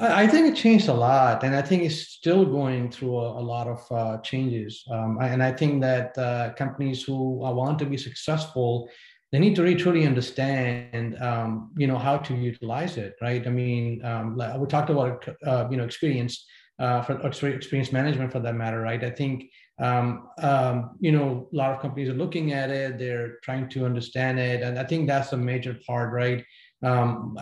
I 0.00 0.28
think 0.28 0.46
it 0.46 0.54
changed 0.54 0.86
a 0.86 0.94
lot, 0.94 1.42
and 1.42 1.56
I 1.56 1.62
think 1.62 1.82
it's 1.82 1.98
still 1.98 2.44
going 2.44 2.88
through 2.88 3.16
a, 3.16 3.40
a 3.40 3.42
lot 3.42 3.66
of 3.66 3.80
uh, 3.90 4.18
changes. 4.18 4.84
Um, 4.88 5.18
and 5.20 5.42
I 5.42 5.50
think 5.50 5.80
that 5.82 6.16
uh, 6.16 6.52
companies 6.54 7.02
who 7.02 7.44
uh, 7.44 7.50
want 7.50 7.80
to 7.80 7.84
be 7.84 7.96
successful, 7.96 8.88
they 9.32 9.40
need 9.40 9.56
to 9.56 9.62
really 9.64 9.74
truly 9.74 10.06
understand, 10.06 11.20
um, 11.20 11.72
you 11.76 11.88
know, 11.88 11.98
how 11.98 12.16
to 12.18 12.34
utilize 12.34 12.96
it, 12.96 13.16
right? 13.20 13.44
I 13.44 13.50
mean, 13.50 14.04
um, 14.04 14.36
we 14.60 14.66
talked 14.68 14.90
about, 14.90 15.28
uh, 15.44 15.66
you 15.68 15.76
know, 15.76 15.84
experience 15.84 16.46
uh, 16.78 17.02
for 17.02 17.14
experience 17.48 17.90
management 17.90 18.30
for 18.30 18.38
that 18.38 18.54
matter, 18.54 18.80
right? 18.80 19.02
I 19.02 19.10
think 19.10 19.50
um, 19.80 20.28
um, 20.38 20.96
you 21.00 21.12
know 21.12 21.48
a 21.52 21.56
lot 21.56 21.72
of 21.72 21.80
companies 21.80 22.08
are 22.08 22.14
looking 22.14 22.52
at 22.52 22.70
it, 22.70 22.98
they're 22.98 23.38
trying 23.42 23.68
to 23.70 23.84
understand 23.84 24.38
it, 24.38 24.62
and 24.62 24.78
I 24.78 24.84
think 24.84 25.06
that's 25.06 25.32
a 25.32 25.36
major 25.36 25.76
part, 25.86 26.12
right? 26.12 26.44
Um, 26.82 27.36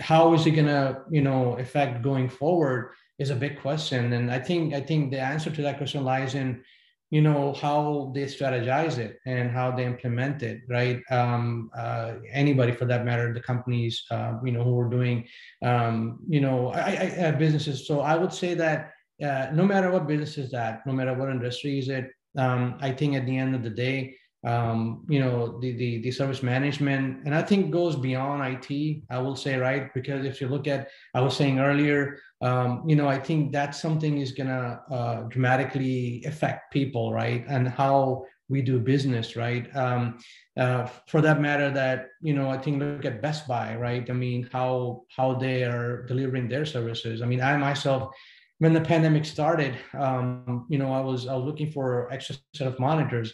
how 0.00 0.34
is 0.34 0.46
it 0.46 0.52
gonna 0.52 1.02
you 1.10 1.22
know 1.22 1.56
affect 1.58 2.02
going 2.02 2.28
forward 2.28 2.92
is 3.18 3.30
a 3.30 3.36
big 3.36 3.60
question, 3.60 4.12
and 4.12 4.30
I 4.30 4.38
think 4.38 4.74
I 4.74 4.80
think 4.80 5.10
the 5.10 5.20
answer 5.20 5.50
to 5.50 5.62
that 5.62 5.78
question 5.78 6.04
lies 6.04 6.34
in 6.34 6.62
you 7.10 7.22
know 7.22 7.52
how 7.52 8.10
they 8.14 8.24
strategize 8.24 8.98
it 8.98 9.18
and 9.26 9.50
how 9.50 9.70
they 9.70 9.84
implement 9.84 10.42
it 10.42 10.62
right 10.68 11.00
um, 11.10 11.70
uh, 11.76 12.14
anybody 12.32 12.72
for 12.72 12.84
that 12.84 13.04
matter 13.04 13.32
the 13.32 13.40
companies 13.40 14.04
uh, 14.10 14.34
you 14.44 14.50
know 14.50 14.64
who 14.64 14.78
are 14.78 14.90
doing 14.90 15.26
um, 15.62 16.18
you 16.28 16.40
know 16.40 16.72
I, 16.72 17.26
I, 17.26 17.30
businesses 17.30 17.86
so 17.86 18.00
i 18.00 18.16
would 18.16 18.32
say 18.32 18.54
that 18.54 18.92
uh, 19.22 19.48
no 19.52 19.64
matter 19.64 19.90
what 19.90 20.06
business 20.06 20.38
is 20.38 20.50
that 20.50 20.86
no 20.86 20.92
matter 20.92 21.14
what 21.14 21.30
industry 21.30 21.78
is 21.78 21.88
it 21.88 22.10
um, 22.36 22.76
i 22.80 22.90
think 22.90 23.14
at 23.14 23.26
the 23.26 23.36
end 23.36 23.54
of 23.54 23.62
the 23.62 23.70
day 23.70 24.14
um, 24.46 25.04
you 25.08 25.18
know 25.18 25.58
the, 25.60 25.72
the 25.72 25.98
the 26.02 26.10
service 26.10 26.42
management 26.42 27.24
and 27.24 27.34
i 27.34 27.42
think 27.42 27.70
goes 27.70 27.96
beyond 27.96 28.42
it 28.70 29.02
i 29.10 29.18
will 29.18 29.36
say 29.36 29.56
right? 29.56 29.92
Because 29.92 30.24
if 30.24 30.40
you 30.40 30.48
look 30.48 30.66
at 30.68 30.88
i 31.14 31.20
was 31.20 31.36
saying 31.36 31.58
earlier 31.58 32.18
um, 32.42 32.84
you 32.86 32.96
know 32.96 33.08
i 33.08 33.18
think 33.18 33.52
that 33.52 33.74
something 33.74 34.18
is 34.18 34.32
to 34.32 34.80
uh, 34.90 35.22
dramatically 35.28 36.22
affect 36.26 36.72
people 36.72 37.12
right? 37.12 37.44
And 37.48 37.68
how 37.68 38.24
we 38.48 38.62
do 38.62 38.78
business 38.78 39.34
right? 39.34 39.74
Um, 39.74 40.18
uh, 40.56 40.86
for 41.08 41.20
that 41.20 41.40
matter 41.40 41.70
that 41.70 42.08
you 42.20 42.34
know 42.34 42.48
i 42.48 42.58
think 42.58 42.80
look 42.80 43.04
at 43.04 43.22
best 43.22 43.48
buy 43.48 43.74
right? 43.74 44.08
I 44.08 44.12
mean 44.12 44.48
how 44.52 45.02
how 45.16 45.34
they 45.34 45.64
are 45.64 46.04
delivering 46.06 46.48
their 46.48 46.66
services. 46.66 47.20
I 47.20 47.26
mean 47.26 47.40
i 47.40 47.56
myself 47.56 48.14
when 48.58 48.72
the 48.72 48.80
pandemic 48.80 49.24
started 49.24 49.76
um, 49.94 50.66
you 50.68 50.78
know 50.78 50.92
i 50.92 51.00
was 51.00 51.26
i 51.26 51.34
was 51.34 51.44
looking 51.44 51.70
for 51.70 52.10
extra 52.12 52.36
set 52.54 52.66
of 52.66 52.78
monitors. 52.78 53.32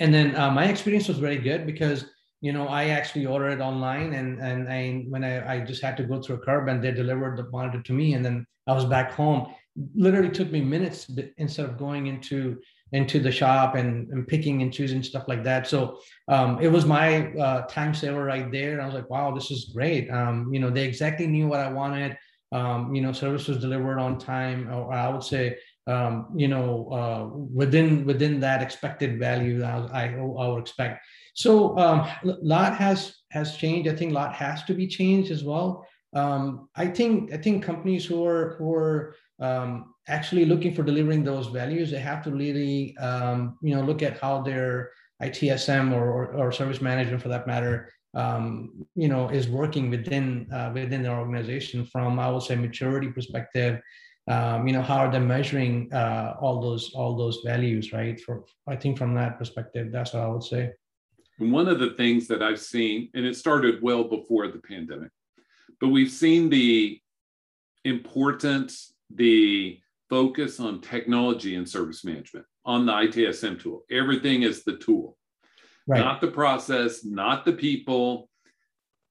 And 0.00 0.12
then 0.12 0.34
uh, 0.34 0.50
my 0.50 0.64
experience 0.64 1.06
was 1.06 1.18
very 1.18 1.36
good 1.36 1.64
because 1.64 2.06
you 2.40 2.52
know 2.52 2.66
i 2.66 2.86
actually 2.86 3.26
ordered 3.26 3.52
it 3.52 3.60
online 3.60 4.14
and 4.14 4.40
and 4.40 4.68
I, 4.68 5.04
when 5.08 5.22
I, 5.22 5.54
I 5.54 5.60
just 5.60 5.82
had 5.82 5.96
to 5.98 6.04
go 6.04 6.20
through 6.20 6.36
a 6.36 6.40
curb 6.40 6.68
and 6.68 6.82
they 6.82 6.90
delivered 6.90 7.36
the 7.36 7.48
monitor 7.50 7.82
to 7.82 7.92
me 7.92 8.14
and 8.14 8.24
then 8.24 8.46
i 8.66 8.72
was 8.72 8.84
back 8.84 9.12
home. 9.12 9.54
Literally 9.94 10.30
took 10.30 10.50
me 10.50 10.60
minutes 10.60 11.08
instead 11.38 11.66
of 11.66 11.78
going 11.78 12.06
into 12.08 12.58
into 12.92 13.20
the 13.20 13.30
shop 13.30 13.76
and, 13.76 14.08
and 14.12 14.26
picking 14.26 14.62
and 14.62 14.72
choosing 14.72 15.00
stuff 15.00 15.28
like 15.28 15.44
that. 15.44 15.68
So 15.68 16.00
um, 16.26 16.58
it 16.60 16.66
was 16.66 16.84
my 16.84 17.32
uh, 17.34 17.60
time 17.68 17.94
saver 17.94 18.24
right 18.24 18.50
there. 18.50 18.80
I 18.80 18.86
was 18.86 18.94
like 18.94 19.08
wow 19.08 19.32
this 19.32 19.50
is 19.52 19.70
great. 19.72 20.10
Um, 20.10 20.52
you 20.52 20.58
know 20.58 20.70
they 20.70 20.84
exactly 20.84 21.28
knew 21.28 21.46
what 21.46 21.60
i 21.60 21.70
wanted 21.70 22.16
um, 22.52 22.94
you 22.94 23.02
know 23.02 23.12
service 23.12 23.48
was 23.48 23.58
delivered 23.58 23.98
on 23.98 24.18
time 24.18 24.68
or 24.72 24.92
i 24.92 25.08
would 25.08 25.22
say 25.22 25.56
um, 25.90 26.28
you 26.36 26.48
know, 26.48 26.88
uh, 26.92 27.36
within 27.52 28.04
within 28.04 28.38
that 28.40 28.62
expected 28.62 29.18
value, 29.18 29.62
I, 29.62 29.78
I, 29.92 30.04
I 30.14 30.48
would 30.48 30.60
expect. 30.60 31.04
So 31.34 31.76
um, 31.78 32.08
lot 32.22 32.76
has 32.76 33.16
has 33.30 33.56
changed. 33.56 33.88
I 33.88 33.96
think 33.96 34.12
a 34.12 34.14
lot 34.14 34.34
has 34.34 34.62
to 34.64 34.74
be 34.74 34.86
changed 34.86 35.30
as 35.30 35.42
well. 35.42 35.86
Um, 36.12 36.68
I 36.76 36.86
think 36.86 37.32
I 37.32 37.38
think 37.38 37.64
companies 37.64 38.04
who 38.04 38.24
are 38.24 38.56
who 38.58 38.72
are 38.74 39.16
um, 39.40 39.94
actually 40.06 40.44
looking 40.44 40.74
for 40.74 40.82
delivering 40.82 41.24
those 41.24 41.46
values, 41.48 41.90
they 41.90 41.98
have 41.98 42.22
to 42.24 42.30
really 42.30 42.96
um, 42.98 43.56
you 43.62 43.74
know 43.74 43.82
look 43.82 44.02
at 44.02 44.20
how 44.20 44.42
their 44.42 44.90
ITSM 45.22 45.92
or, 45.92 46.10
or, 46.10 46.26
or 46.34 46.52
service 46.52 46.80
management, 46.80 47.22
for 47.22 47.28
that 47.28 47.46
matter, 47.46 47.92
um, 48.14 48.86
you 48.94 49.08
know, 49.08 49.28
is 49.28 49.48
working 49.48 49.90
within 49.90 50.50
uh, 50.52 50.70
within 50.74 51.02
their 51.02 51.18
organization 51.18 51.84
from 51.84 52.18
I 52.18 52.30
would 52.30 52.42
say 52.42 52.56
maturity 52.56 53.08
perspective 53.08 53.80
um, 54.28 54.66
you 54.66 54.72
know 54.72 54.82
how 54.82 54.98
are 54.98 55.10
they 55.10 55.18
measuring 55.18 55.92
uh, 55.92 56.36
all 56.40 56.60
those 56.60 56.92
all 56.94 57.16
those 57.16 57.40
values 57.44 57.92
right? 57.92 58.20
For 58.20 58.44
i 58.68 58.76
think 58.76 58.98
from 58.98 59.14
that 59.14 59.38
perspective 59.38 59.90
that's 59.90 60.12
what 60.12 60.22
i 60.22 60.28
would 60.28 60.44
say. 60.44 60.72
One 61.38 61.68
of 61.68 61.78
the 61.80 61.90
things 61.90 62.28
that 62.28 62.42
i've 62.42 62.60
seen 62.60 63.08
and 63.14 63.24
it 63.24 63.36
started 63.36 63.82
well 63.82 64.04
before 64.04 64.48
the 64.48 64.58
pandemic 64.58 65.10
but 65.80 65.88
we've 65.88 66.10
seen 66.10 66.50
the 66.50 67.00
importance 67.84 68.92
the 69.14 69.80
focus 70.08 70.60
on 70.60 70.80
technology 70.80 71.54
and 71.54 71.68
service 71.68 72.04
management 72.04 72.44
on 72.64 72.84
the 72.84 72.92
ITSM 72.92 73.60
tool. 73.60 73.84
Everything 73.90 74.42
is 74.42 74.64
the 74.64 74.76
tool, 74.76 75.16
right. 75.90 76.00
not 76.00 76.20
the 76.20 76.28
process, 76.28 77.04
not 77.04 77.44
the 77.44 77.52
people. 77.52 78.28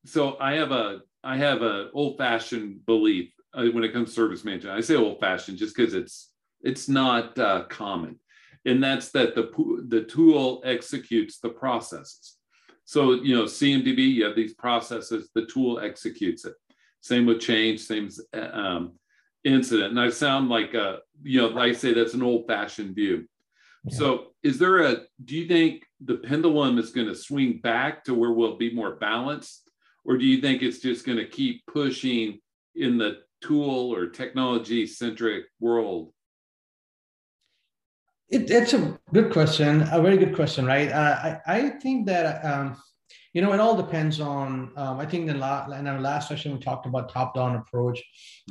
So 0.05 0.37
I 0.39 0.53
have 0.53 0.71
a 0.71 1.01
I 1.23 1.37
have 1.37 1.61
a 1.61 1.89
old 1.93 2.17
fashioned 2.17 2.85
belief 2.85 3.31
uh, 3.53 3.65
when 3.65 3.83
it 3.83 3.93
comes 3.93 4.09
to 4.09 4.15
service 4.15 4.45
management. 4.45 4.77
I 4.77 4.81
say 4.81 4.95
old 4.95 5.19
fashioned 5.19 5.57
just 5.57 5.75
because 5.75 5.93
it's 5.93 6.31
it's 6.61 6.87
not 6.87 7.37
uh, 7.37 7.63
common, 7.65 8.19
and 8.65 8.83
that's 8.83 9.09
that 9.11 9.35
the 9.35 9.51
the 9.87 10.03
tool 10.03 10.61
executes 10.65 11.39
the 11.39 11.49
processes. 11.49 12.37
So 12.85 13.13
you 13.13 13.35
know 13.35 13.43
CMDB, 13.43 14.13
you 14.13 14.25
have 14.25 14.35
these 14.35 14.53
processes. 14.53 15.29
The 15.35 15.45
tool 15.45 15.79
executes 15.79 16.45
it. 16.45 16.53
Same 17.01 17.25
with 17.25 17.39
change. 17.39 17.81
Same 17.81 18.09
um, 18.33 18.93
incident. 19.43 19.91
And 19.91 19.99
I 19.99 20.09
sound 20.09 20.49
like 20.49 20.73
a 20.73 20.99
you 21.21 21.41
know 21.41 21.57
I 21.57 21.73
say 21.73 21.93
that's 21.93 22.13
an 22.13 22.23
old 22.23 22.47
fashioned 22.47 22.95
view. 22.95 23.27
Yeah. 23.85 23.97
So, 23.97 24.25
is 24.43 24.57
there 24.57 24.83
a, 24.83 25.01
do 25.23 25.35
you 25.35 25.47
think 25.47 25.83
the 26.01 26.15
pendulum 26.15 26.77
is 26.77 26.91
going 26.91 27.07
to 27.07 27.15
swing 27.15 27.59
back 27.59 28.03
to 28.05 28.13
where 28.13 28.31
we'll 28.31 28.57
be 28.57 28.73
more 28.73 28.95
balanced? 28.95 29.69
Or 30.05 30.17
do 30.17 30.25
you 30.25 30.41
think 30.41 30.61
it's 30.61 30.79
just 30.79 31.05
going 31.05 31.17
to 31.17 31.27
keep 31.27 31.65
pushing 31.65 32.39
in 32.75 32.97
the 32.97 33.19
tool 33.41 33.93
or 33.93 34.07
technology 34.07 34.87
centric 34.87 35.45
world? 35.59 36.13
It, 38.29 38.49
it's 38.51 38.73
a 38.73 38.99
good 39.13 39.31
question, 39.33 39.81
a 39.91 40.01
very 40.01 40.17
good 40.17 40.35
question, 40.35 40.65
right? 40.65 40.89
Uh, 40.91 41.37
I, 41.45 41.55
I 41.55 41.69
think 41.69 42.05
that, 42.05 42.45
um, 42.45 42.77
you 43.33 43.41
know, 43.41 43.53
it 43.53 43.59
all 43.59 43.75
depends 43.75 44.19
on, 44.19 44.71
um, 44.75 44.99
I 44.99 45.05
think 45.05 45.29
in, 45.29 45.39
la- 45.39 45.69
in 45.71 45.87
our 45.87 45.99
last 45.99 46.27
session, 46.29 46.53
we 46.53 46.59
talked 46.59 46.85
about 46.85 47.11
top 47.11 47.35
down 47.35 47.55
approach 47.55 48.01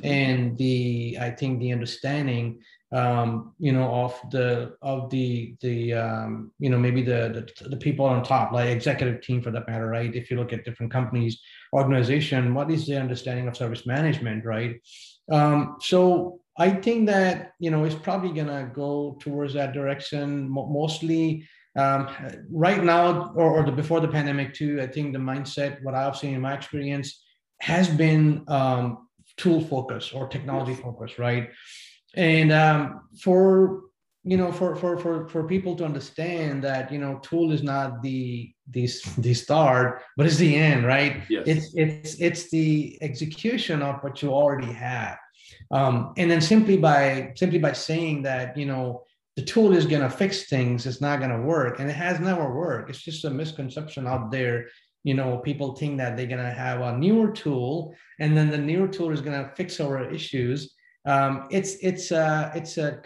and 0.04 0.56
the, 0.56 1.18
I 1.20 1.30
think 1.30 1.60
the 1.60 1.72
understanding 1.72 2.60
um, 2.90 3.54
you 3.58 3.72
know, 3.72 3.92
of 3.92 4.18
the 4.30 4.76
of 4.80 5.10
the 5.10 5.54
the 5.60 5.92
um, 5.92 6.52
you 6.58 6.70
know 6.70 6.78
maybe 6.78 7.02
the, 7.02 7.46
the, 7.58 7.68
the 7.68 7.76
people 7.76 8.06
on 8.06 8.22
top, 8.22 8.52
like 8.52 8.70
executive 8.70 9.20
team 9.20 9.42
for 9.42 9.50
that 9.50 9.68
matter, 9.68 9.86
right? 9.86 10.14
If 10.14 10.30
you 10.30 10.38
look 10.38 10.52
at 10.52 10.64
different 10.64 10.90
companies, 10.90 11.38
organization, 11.74 12.54
what 12.54 12.70
is 12.70 12.86
their 12.86 13.00
understanding 13.00 13.46
of 13.46 13.56
service 13.56 13.86
management, 13.86 14.44
right? 14.46 14.80
Um, 15.30 15.76
so 15.80 16.40
I 16.58 16.70
think 16.70 17.06
that 17.08 17.52
you 17.58 17.70
know 17.70 17.84
it's 17.84 17.94
probably 17.94 18.32
gonna 18.32 18.70
go 18.74 19.18
towards 19.20 19.52
that 19.54 19.74
direction 19.74 20.48
mostly. 20.48 21.46
Um, 21.78 22.08
right 22.50 22.82
now, 22.82 23.32
or, 23.34 23.58
or 23.58 23.62
the, 23.64 23.72
before 23.72 24.00
the 24.00 24.08
pandemic 24.08 24.52
too, 24.52 24.80
I 24.80 24.86
think 24.86 25.12
the 25.12 25.18
mindset, 25.18 25.82
what 25.82 25.94
I've 25.94 26.16
seen 26.16 26.34
in 26.34 26.40
my 26.40 26.54
experience, 26.54 27.08
has 27.60 27.88
been 27.88 28.44
um, 28.48 29.08
tool 29.36 29.60
focus 29.60 30.12
or 30.12 30.28
technology 30.28 30.74
focus, 30.74 31.18
right? 31.18 31.50
and 32.14 32.52
um, 32.52 33.02
for 33.20 33.82
you 34.24 34.36
know 34.36 34.50
for 34.50 34.74
for 34.76 34.98
for 34.98 35.28
for 35.28 35.44
people 35.44 35.76
to 35.76 35.84
understand 35.84 36.62
that 36.64 36.92
you 36.92 36.98
know 36.98 37.18
tool 37.22 37.52
is 37.52 37.62
not 37.62 38.02
the 38.02 38.52
the 38.70 38.88
the 39.18 39.32
start 39.32 40.02
but 40.16 40.26
it's 40.26 40.36
the 40.36 40.54
end 40.56 40.84
right 40.84 41.22
yes. 41.30 41.44
it's 41.46 41.74
it's 41.74 42.14
it's 42.20 42.50
the 42.50 42.98
execution 43.00 43.80
of 43.82 44.02
what 44.02 44.20
you 44.20 44.30
already 44.30 44.72
have 44.72 45.16
um, 45.70 46.12
and 46.16 46.30
then 46.30 46.40
simply 46.40 46.76
by 46.76 47.32
simply 47.36 47.58
by 47.58 47.72
saying 47.72 48.22
that 48.22 48.56
you 48.56 48.66
know 48.66 49.02
the 49.38 49.44
tool 49.44 49.72
is 49.72 49.86
going 49.86 50.02
to 50.02 50.10
fix 50.10 50.48
things 50.48 50.84
it's 50.84 51.00
not 51.00 51.20
going 51.20 51.30
to 51.30 51.46
work 51.46 51.78
and 51.78 51.88
it 51.88 51.94
has 51.94 52.18
never 52.18 52.52
worked 52.52 52.90
it's 52.90 53.02
just 53.02 53.24
a 53.24 53.30
misconception 53.30 54.04
out 54.04 54.32
there 54.32 54.66
you 55.04 55.14
know 55.14 55.38
people 55.38 55.76
think 55.76 55.96
that 55.96 56.16
they're 56.16 56.26
going 56.26 56.50
to 56.50 56.50
have 56.50 56.80
a 56.80 56.98
newer 56.98 57.30
tool 57.30 57.94
and 58.18 58.36
then 58.36 58.50
the 58.50 58.58
newer 58.58 58.88
tool 58.88 59.12
is 59.12 59.20
going 59.20 59.40
to 59.40 59.54
fix 59.54 59.78
our 59.78 60.10
issues 60.10 60.74
um, 61.04 61.46
it's 61.50 61.76
it's 61.76 62.10
a 62.10 62.52
it's 62.54 62.76
a 62.76 63.00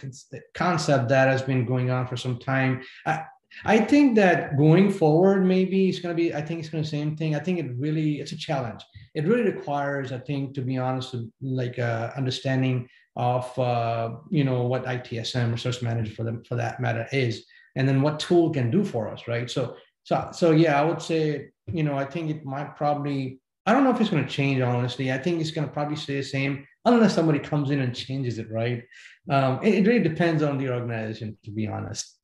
concept 0.54 1.08
that 1.10 1.28
has 1.28 1.42
been 1.42 1.64
going 1.64 1.90
on 1.90 2.08
for 2.08 2.16
some 2.16 2.38
time. 2.38 2.82
I, 3.06 3.24
I 3.64 3.78
think 3.78 4.16
that 4.16 4.56
going 4.56 4.90
forward, 4.90 5.44
maybe 5.44 5.88
it's 5.88 6.00
going 6.00 6.16
to 6.16 6.20
be. 6.20 6.34
I 6.34 6.42
think 6.42 6.60
it's 6.60 6.68
going 6.68 6.82
to 6.82 6.90
be 6.90 6.96
the 6.96 7.02
same 7.04 7.16
thing. 7.16 7.36
I 7.36 7.38
think 7.38 7.60
it 7.60 7.70
really 7.78 8.20
it's 8.20 8.32
a 8.32 8.36
challenge. 8.36 8.82
It 9.14 9.26
really 9.28 9.44
requires, 9.44 10.10
I 10.10 10.18
think, 10.18 10.54
to 10.54 10.62
be 10.62 10.78
honest, 10.78 11.14
like 11.42 11.78
uh, 11.78 12.10
understanding 12.16 12.88
of 13.16 13.58
uh, 13.58 14.14
you 14.30 14.44
know 14.44 14.62
what 14.62 14.84
ITSM 14.84 15.52
resource 15.52 15.82
manager 15.82 16.12
for 16.12 16.24
them 16.24 16.42
for 16.44 16.56
that 16.56 16.80
matter 16.80 17.06
is, 17.12 17.44
and 17.76 17.88
then 17.88 18.02
what 18.02 18.20
tool 18.20 18.50
can 18.50 18.70
do 18.70 18.84
for 18.84 19.08
us, 19.08 19.28
right? 19.28 19.50
So 19.50 19.76
so 20.04 20.30
so 20.32 20.50
yeah, 20.52 20.80
I 20.80 20.84
would 20.84 21.02
say 21.02 21.50
you 21.66 21.82
know 21.82 21.96
I 21.96 22.04
think 22.04 22.30
it 22.30 22.44
might 22.44 22.76
probably. 22.76 23.38
I 23.64 23.72
don't 23.72 23.84
know 23.84 23.90
if 23.90 24.00
it's 24.00 24.10
going 24.10 24.24
to 24.24 24.30
change. 24.30 24.60
Honestly, 24.60 25.12
I 25.12 25.18
think 25.18 25.40
it's 25.40 25.52
going 25.52 25.68
to 25.68 25.72
probably 25.72 25.94
stay 25.94 26.16
the 26.16 26.22
same 26.24 26.66
unless 26.84 27.14
somebody 27.14 27.38
comes 27.38 27.70
in 27.70 27.80
and 27.80 27.94
changes 27.94 28.38
it, 28.38 28.50
right? 28.50 28.82
Um, 29.30 29.60
it, 29.62 29.74
it 29.74 29.86
really 29.86 30.02
depends 30.02 30.42
on 30.42 30.58
the 30.58 30.68
organization, 30.68 31.38
to 31.44 31.52
be 31.52 31.68
honest. 31.68 32.18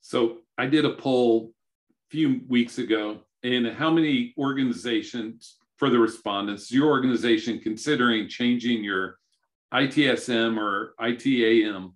So 0.00 0.38
I 0.58 0.66
did 0.66 0.84
a 0.84 0.94
poll 0.94 1.52
a 2.08 2.10
few 2.10 2.40
weeks 2.48 2.78
ago, 2.78 3.20
and 3.44 3.68
how 3.68 3.90
many 3.90 4.34
organizations 4.36 5.58
for 5.76 5.90
the 5.90 5.98
respondents, 5.98 6.72
your 6.72 6.88
organization 6.88 7.60
considering 7.60 8.28
changing 8.28 8.82
your 8.82 9.18
ITSM 9.76 10.58
or 10.58 10.94
ITAM 11.00 11.94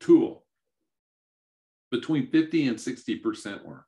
tool? 0.00 0.44
Between 1.90 2.30
50 2.30 2.68
and 2.68 2.76
60% 2.76 3.64
were 3.64 3.86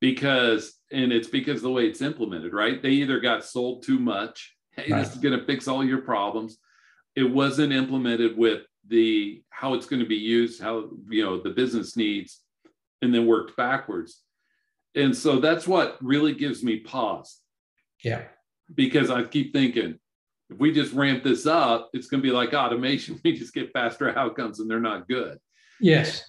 because, 0.00 0.74
and 0.92 1.12
it's 1.12 1.28
because 1.28 1.62
the 1.62 1.70
way 1.70 1.86
it's 1.86 2.02
implemented, 2.02 2.52
right? 2.52 2.80
They 2.80 2.90
either 2.90 3.18
got 3.20 3.44
sold 3.44 3.82
too 3.82 3.98
much. 3.98 4.54
Hey, 4.70 4.90
right. 4.90 5.02
this 5.02 5.14
is 5.14 5.20
going 5.20 5.38
to 5.38 5.44
fix 5.46 5.66
all 5.66 5.84
your 5.84 6.02
problems 6.02 6.58
it 7.16 7.24
wasn't 7.24 7.72
implemented 7.72 8.36
with 8.36 8.62
the 8.88 9.42
how 9.50 9.74
it's 9.74 9.86
going 9.86 10.00
to 10.00 10.08
be 10.08 10.16
used, 10.16 10.60
how 10.60 10.90
you 11.08 11.24
know 11.24 11.40
the 11.40 11.50
business 11.50 11.96
needs, 11.96 12.40
and 13.02 13.14
then 13.14 13.26
worked 13.26 13.56
backwards. 13.56 14.22
And 14.94 15.16
so 15.16 15.40
that's 15.40 15.66
what 15.66 15.96
really 16.00 16.34
gives 16.34 16.62
me 16.62 16.80
pause. 16.80 17.40
Yeah. 18.02 18.22
Because 18.74 19.10
I 19.10 19.24
keep 19.24 19.52
thinking, 19.52 19.98
if 20.54 20.60
we 20.60 20.72
just 20.72 20.92
ramp 20.92 21.24
this 21.24 21.46
up, 21.46 21.90
it's 21.92 22.06
going 22.06 22.22
to 22.22 22.28
be 22.28 22.32
like 22.32 22.54
automation. 22.54 23.20
We 23.24 23.36
just 23.36 23.54
get 23.54 23.72
faster 23.72 24.16
outcomes 24.16 24.60
and 24.60 24.70
they're 24.70 24.80
not 24.80 25.08
good. 25.08 25.38
Yes. 25.80 26.24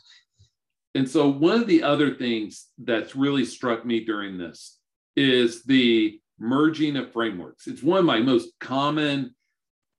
And 0.96 1.10
so 1.10 1.29
one 1.29 1.62
of 1.62 1.67
the 1.67 1.84
other 1.84 2.15
things 2.15 2.67
that's 2.77 3.15
really 3.15 3.46
struck 3.46 3.86
me 3.86 4.03
during 4.03 4.38
this 4.38 4.79
is 5.15 5.63
the 5.63 6.20
merging 6.39 6.96
of 6.98 7.12
frameworks. 7.12 7.67
It's 7.67 7.84
one 7.84 8.00
of 8.00 8.05
my 8.05 8.20
most 8.20 8.50
common 8.60 9.36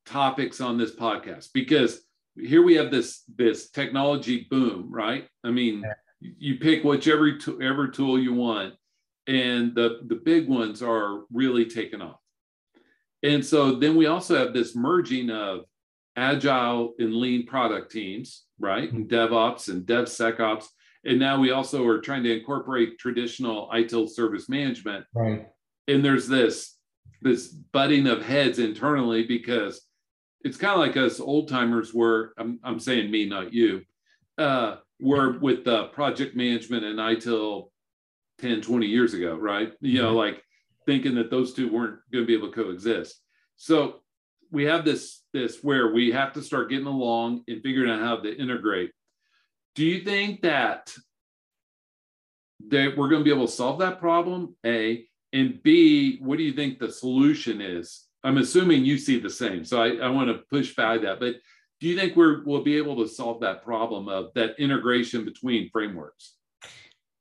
topics 0.06 0.60
on 0.60 0.78
this 0.78 0.94
podcast 0.94 1.48
because 1.52 2.00
here 2.34 2.62
we 2.62 2.74
have 2.74 2.90
this 2.90 3.22
this 3.36 3.70
technology 3.70 4.46
boom, 4.50 4.88
right? 4.90 5.26
I 5.44 5.50
mean, 5.50 5.84
you 6.20 6.58
pick 6.58 6.82
whichever 6.82 7.38
ever 7.62 7.88
tool 7.88 8.18
you 8.18 8.34
want, 8.34 8.74
and 9.26 9.74
the 9.74 10.00
the 10.06 10.16
big 10.16 10.48
ones 10.48 10.82
are 10.82 11.24
really 11.32 11.66
taken 11.66 12.02
off. 12.02 12.20
And 13.26 13.44
so 13.44 13.72
then 13.72 13.96
we 13.96 14.06
also 14.06 14.38
have 14.38 14.54
this 14.54 14.76
merging 14.76 15.30
of 15.30 15.64
agile 16.14 16.94
and 17.00 17.12
lean 17.12 17.44
product 17.44 17.90
teams, 17.90 18.44
right? 18.60 18.90
And 18.90 19.08
mm-hmm. 19.08 19.34
DevOps 19.34 19.68
and 19.68 19.84
DevSecOps. 19.84 20.66
And 21.04 21.18
now 21.18 21.40
we 21.40 21.50
also 21.50 21.84
are 21.86 22.00
trying 22.00 22.22
to 22.22 22.38
incorporate 22.38 23.00
traditional 23.00 23.68
ITIL 23.74 24.08
service 24.08 24.48
management. 24.48 25.06
Right. 25.12 25.48
And 25.88 26.04
there's 26.04 26.28
this 26.28 26.74
this 27.22 27.48
butting 27.48 28.06
of 28.06 28.22
heads 28.22 28.60
internally 28.60 29.24
because 29.24 29.80
it's 30.44 30.56
kind 30.56 30.74
of 30.74 30.78
like 30.78 30.96
us 30.96 31.18
old 31.18 31.48
timers 31.48 31.92
were, 31.92 32.32
I'm, 32.38 32.60
I'm 32.62 32.78
saying 32.78 33.10
me, 33.10 33.28
not 33.28 33.52
you, 33.52 33.82
uh, 34.38 34.76
were 35.00 35.38
with 35.38 35.64
the 35.64 35.86
project 35.86 36.36
management 36.36 36.84
and 36.84 36.98
ITIL 37.00 37.70
10, 38.38 38.60
20 38.60 38.86
years 38.86 39.14
ago, 39.14 39.34
right? 39.34 39.72
You 39.80 40.02
know, 40.02 40.14
like 40.14 40.42
thinking 40.86 41.14
that 41.16 41.30
those 41.30 41.52
two 41.52 41.70
weren't 41.70 41.98
going 42.12 42.24
to 42.24 42.26
be 42.26 42.34
able 42.34 42.48
to 42.48 42.54
coexist. 42.54 43.20
So 43.56 44.00
we 44.50 44.64
have 44.64 44.84
this, 44.84 45.22
this 45.32 45.58
where 45.62 45.92
we 45.92 46.12
have 46.12 46.32
to 46.34 46.42
start 46.42 46.70
getting 46.70 46.86
along 46.86 47.42
and 47.48 47.62
figuring 47.62 47.90
out 47.90 48.00
how 48.00 48.16
to 48.16 48.36
integrate. 48.36 48.92
Do 49.74 49.84
you 49.84 50.04
think 50.04 50.42
that 50.42 50.94
that 52.68 52.96
we're 52.96 53.08
going 53.08 53.20
to 53.20 53.24
be 53.24 53.34
able 53.34 53.46
to 53.46 53.52
solve 53.52 53.80
that 53.80 54.00
problem? 54.00 54.56
A 54.64 55.04
and 55.32 55.62
B, 55.62 56.18
what 56.22 56.38
do 56.38 56.44
you 56.44 56.52
think 56.52 56.78
the 56.78 56.90
solution 56.90 57.60
is 57.60 58.06
I'm 58.26 58.38
assuming 58.38 58.84
you 58.84 58.98
see 58.98 59.20
the 59.20 59.30
same. 59.30 59.64
So 59.64 59.80
I, 59.80 59.96
I 59.96 60.08
want 60.08 60.28
to 60.28 60.42
push 60.50 60.74
by 60.74 60.98
that. 60.98 61.20
But 61.20 61.36
do 61.78 61.86
you 61.86 61.96
think 61.96 62.16
we're, 62.16 62.42
we'll 62.44 62.64
be 62.64 62.76
able 62.76 62.96
to 62.96 63.08
solve 63.08 63.40
that 63.42 63.62
problem 63.62 64.08
of 64.08 64.32
that 64.34 64.58
integration 64.58 65.24
between 65.24 65.70
frameworks? 65.70 66.35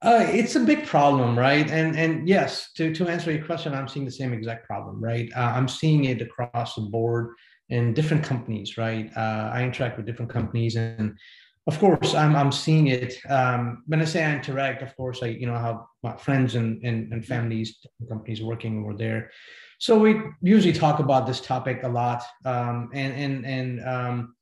Uh, 0.06 0.24
it's 0.30 0.56
a 0.56 0.60
big 0.60 0.86
problem, 0.86 1.38
right? 1.38 1.72
And 1.72 1.98
and 1.98 2.28
yes, 2.30 2.72
to, 2.74 2.94
to 2.94 3.08
answer 3.08 3.32
your 3.32 3.44
question, 3.44 3.74
I'm 3.74 3.88
seeing 3.88 4.06
the 4.06 4.12
same 4.12 4.34
exact 4.34 4.68
problem, 4.68 5.04
right? 5.04 5.32
Uh, 5.36 5.54
I'm 5.56 5.68
seeing 5.68 6.06
it 6.06 6.22
across 6.22 6.76
the 6.76 6.82
board. 6.82 7.34
in 7.70 7.96
different 7.96 8.24
companies, 8.24 8.78
right? 8.78 9.10
Uh, 9.18 9.50
I 9.52 9.64
interact 9.64 9.98
with 9.98 10.06
different 10.06 10.32
companies, 10.32 10.76
and 10.76 11.18
of 11.66 11.80
course, 11.80 12.14
I'm 12.14 12.36
I'm 12.36 12.52
seeing 12.52 12.88
it. 12.88 13.18
Um, 13.28 13.84
when 13.88 14.00
I 14.00 14.06
say 14.06 14.24
I 14.24 14.36
interact, 14.36 14.84
of 14.84 14.96
course, 14.96 15.24
I 15.24 15.28
you 15.42 15.48
know 15.48 15.58
have 15.58 15.80
my 16.04 16.16
friends 16.18 16.54
and 16.54 16.84
and, 16.86 17.12
and 17.12 17.26
families, 17.26 17.80
companies 18.08 18.44
working 18.44 18.84
over 18.84 18.94
there. 18.94 19.32
So 19.80 19.98
we 19.98 20.22
usually 20.42 20.74
talk 20.74 21.00
about 21.00 21.26
this 21.26 21.42
topic 21.42 21.82
a 21.82 21.90
lot, 21.90 22.22
um, 22.46 22.90
and 22.94 23.14
and 23.14 23.46
and 23.46 23.84
um, 23.84 24.35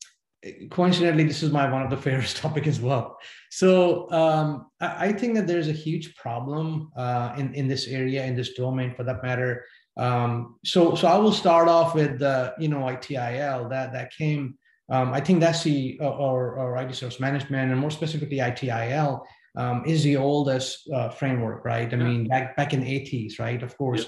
coincidentally, 0.69 1.23
this 1.23 1.43
is 1.43 1.51
my 1.51 1.69
one 1.69 1.81
of 1.81 1.89
the 1.89 1.97
favorite 1.97 2.35
topic 2.35 2.67
as 2.67 2.79
well. 2.79 3.17
So 3.49 4.11
um, 4.11 4.67
I, 4.81 5.07
I, 5.07 5.13
think 5.13 5.35
that 5.35 5.47
there's 5.47 5.67
a 5.67 5.73
huge 5.73 6.15
problem 6.15 6.91
uh, 6.97 7.33
in 7.37 7.53
in 7.53 7.67
this 7.67 7.87
area, 7.87 8.25
in 8.25 8.35
this 8.35 8.53
domain, 8.53 8.93
for 8.95 9.03
that 9.03 9.23
matter. 9.23 9.65
Um, 9.95 10.55
so 10.65 10.95
so 10.95 11.07
I 11.07 11.17
will 11.17 11.31
start 11.31 11.67
off 11.67 11.95
with 11.95 12.19
the 12.19 12.53
you 12.59 12.67
know 12.67 12.79
ITIL 12.79 13.69
that 13.69 13.93
that 13.93 14.11
came. 14.11 14.57
Um, 14.89 15.13
I 15.13 15.21
think 15.21 15.39
that's 15.39 15.63
the 15.63 15.97
or, 15.99 16.55
or 16.55 16.77
IT 16.77 16.93
service 16.95 17.19
management, 17.19 17.71
and 17.71 17.79
more 17.79 17.91
specifically 17.91 18.37
ITIL. 18.37 19.21
Um, 19.55 19.83
is 19.85 20.01
the 20.03 20.17
oldest 20.17 20.89
uh, 20.89 21.09
framework, 21.09 21.63
right? 21.63 21.93
I 21.93 21.95
mean, 21.95 22.27
back 22.27 22.57
back 22.57 22.73
in 22.73 22.79
the 22.79 22.87
80s, 22.87 23.39
right? 23.39 23.61
Of 23.61 23.77
course. 23.77 24.07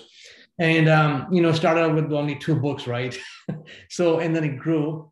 Yeah. 0.58 0.66
And 0.66 0.90
um, 0.90 1.28
you 1.32 1.42
know, 1.42 1.52
started 1.52 1.82
out 1.82 1.94
with 1.94 2.12
only 2.12 2.36
two 2.36 2.56
books, 2.56 2.88
right? 2.88 3.16
so 3.90 4.20
and 4.20 4.36
then 4.36 4.44
it 4.44 4.58
grew 4.58 5.12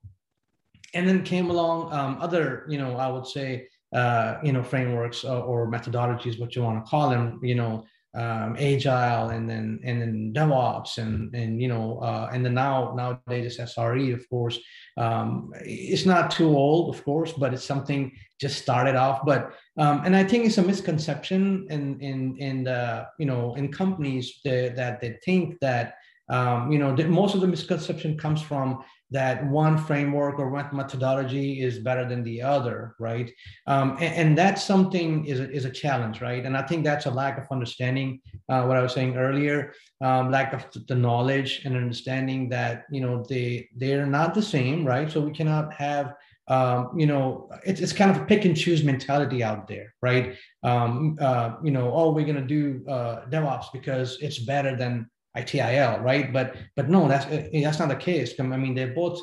and 0.94 1.08
then 1.08 1.24
came 1.24 1.50
along 1.50 1.92
um, 1.94 2.18
other, 2.20 2.66
you 2.70 2.78
know, 2.78 2.98
I 2.98 3.08
would 3.08 3.28
say, 3.28 3.68
uh, 3.94 4.38
you 4.44 4.52
know, 4.52 4.64
frameworks 4.64 5.24
or, 5.24 5.42
or, 5.44 5.72
methodologies, 5.72 6.40
what 6.40 6.56
you 6.56 6.64
want 6.64 6.84
to 6.84 6.90
call 6.90 7.10
them, 7.10 7.40
you 7.44 7.56
know, 7.56 7.86
um, 8.16 8.56
agile 8.60 9.30
and 9.30 9.50
then 9.50 9.80
and 9.84 10.00
then 10.00 10.34
DevOps 10.36 11.00
and 11.00 11.34
and 11.34 11.60
you 11.60 11.68
know 11.68 11.98
uh, 11.98 12.30
and 12.32 12.46
then 12.46 12.54
now 12.54 12.94
nowadays 12.96 13.60
it's 13.60 13.74
SRE 13.74 14.14
of 14.14 14.30
course. 14.30 14.60
Um, 14.98 15.52
it's 15.62 16.06
not 16.06 16.30
too 16.30 16.50
old 16.56 16.94
of 16.94 17.04
course 17.04 17.34
but 17.34 17.54
it's 17.54 17.66
something 17.66 18.12
just 18.40 18.62
started 18.62 18.96
off. 18.96 19.22
But 19.26 19.54
um, 19.78 20.02
and 20.06 20.16
I 20.16 20.24
think 20.24 20.46
it's 20.46 20.60
a 20.60 20.64
misconception 20.64 21.66
in 21.72 22.00
in 22.02 22.38
in 22.38 22.64
the 22.66 23.08
you 23.18 23.26
know 23.26 23.56
in 23.56 23.72
companies 23.72 24.42
that, 24.46 24.76
that 24.76 25.02
they 25.02 25.18
think 25.26 25.60
that 25.62 25.96
um, 26.30 26.72
you 26.72 26.78
know 26.78 26.96
most 27.08 27.34
of 27.34 27.42
the 27.42 27.48
misconception 27.48 28.18
comes 28.18 28.42
from 28.42 28.84
that 29.14 29.46
one 29.48 29.78
framework 29.78 30.40
or 30.40 30.50
one 30.50 30.68
methodology 30.74 31.62
is 31.62 31.80
better 31.80 32.08
than 32.08 32.24
the 32.24 32.42
other, 32.42 32.96
right? 33.00 33.32
Um, 33.68 33.92
and, 34.02 34.14
and, 34.16 34.38
that's 34.38 34.64
something 34.64 35.26
is 35.26 35.40
a, 35.40 35.50
is 35.50 35.66
a 35.66 35.70
challenge, 35.70 36.22
right? 36.22 36.46
And 36.46 36.58
I 36.58 36.64
think 36.64 36.84
that's 36.84 37.06
a 37.06 37.12
lack 37.12 37.38
of 37.38 37.46
understanding. 37.52 38.20
Uh, 38.50 38.64
what 38.66 38.76
I 38.76 38.82
was 38.82 38.94
saying 38.94 39.16
earlier, 39.16 39.74
um, 40.02 40.32
lack 40.32 40.54
of 40.54 40.66
the 40.88 40.96
knowledge 40.96 41.62
and 41.64 41.78
understanding 41.78 42.50
that 42.50 42.86
you 42.92 43.02
know 43.02 43.24
they 43.30 43.70
they're 43.78 44.06
not 44.06 44.34
the 44.34 44.42
same, 44.42 44.86
right? 44.86 45.10
So 45.12 45.22
we 45.22 45.32
cannot 45.32 45.74
have 45.74 46.16
um, 46.50 46.90
you 46.98 47.06
know, 47.06 47.50
it's, 47.66 47.80
it's 47.80 47.94
kind 47.94 48.12
of 48.12 48.18
a 48.18 48.26
pick 48.26 48.44
and 48.44 48.56
choose 48.56 48.84
mentality 48.84 49.44
out 49.44 49.68
there, 49.68 49.94
right? 50.02 50.36
Um, 50.62 51.18
uh, 51.22 51.56
you 51.64 51.72
know, 51.72 51.94
oh, 51.94 52.12
we're 52.12 52.26
going 52.26 52.36
to 52.36 52.42
do 52.42 52.86
uh, 52.90 53.26
DevOps 53.30 53.68
because 53.72 54.18
it's 54.22 54.40
better 54.40 54.76
than 54.76 55.10
ITIL, 55.38 56.02
right? 56.04 56.32
But 56.32 56.56
but 56.76 56.90
no, 56.90 57.08
that's 57.08 57.26
uh, 57.26 57.48
that's 57.54 57.80
not 57.80 57.90
the 57.90 57.96
case. 57.96 58.34
I 58.40 58.44
mean, 58.44 58.76
they're 58.76 58.94
both 58.94 59.20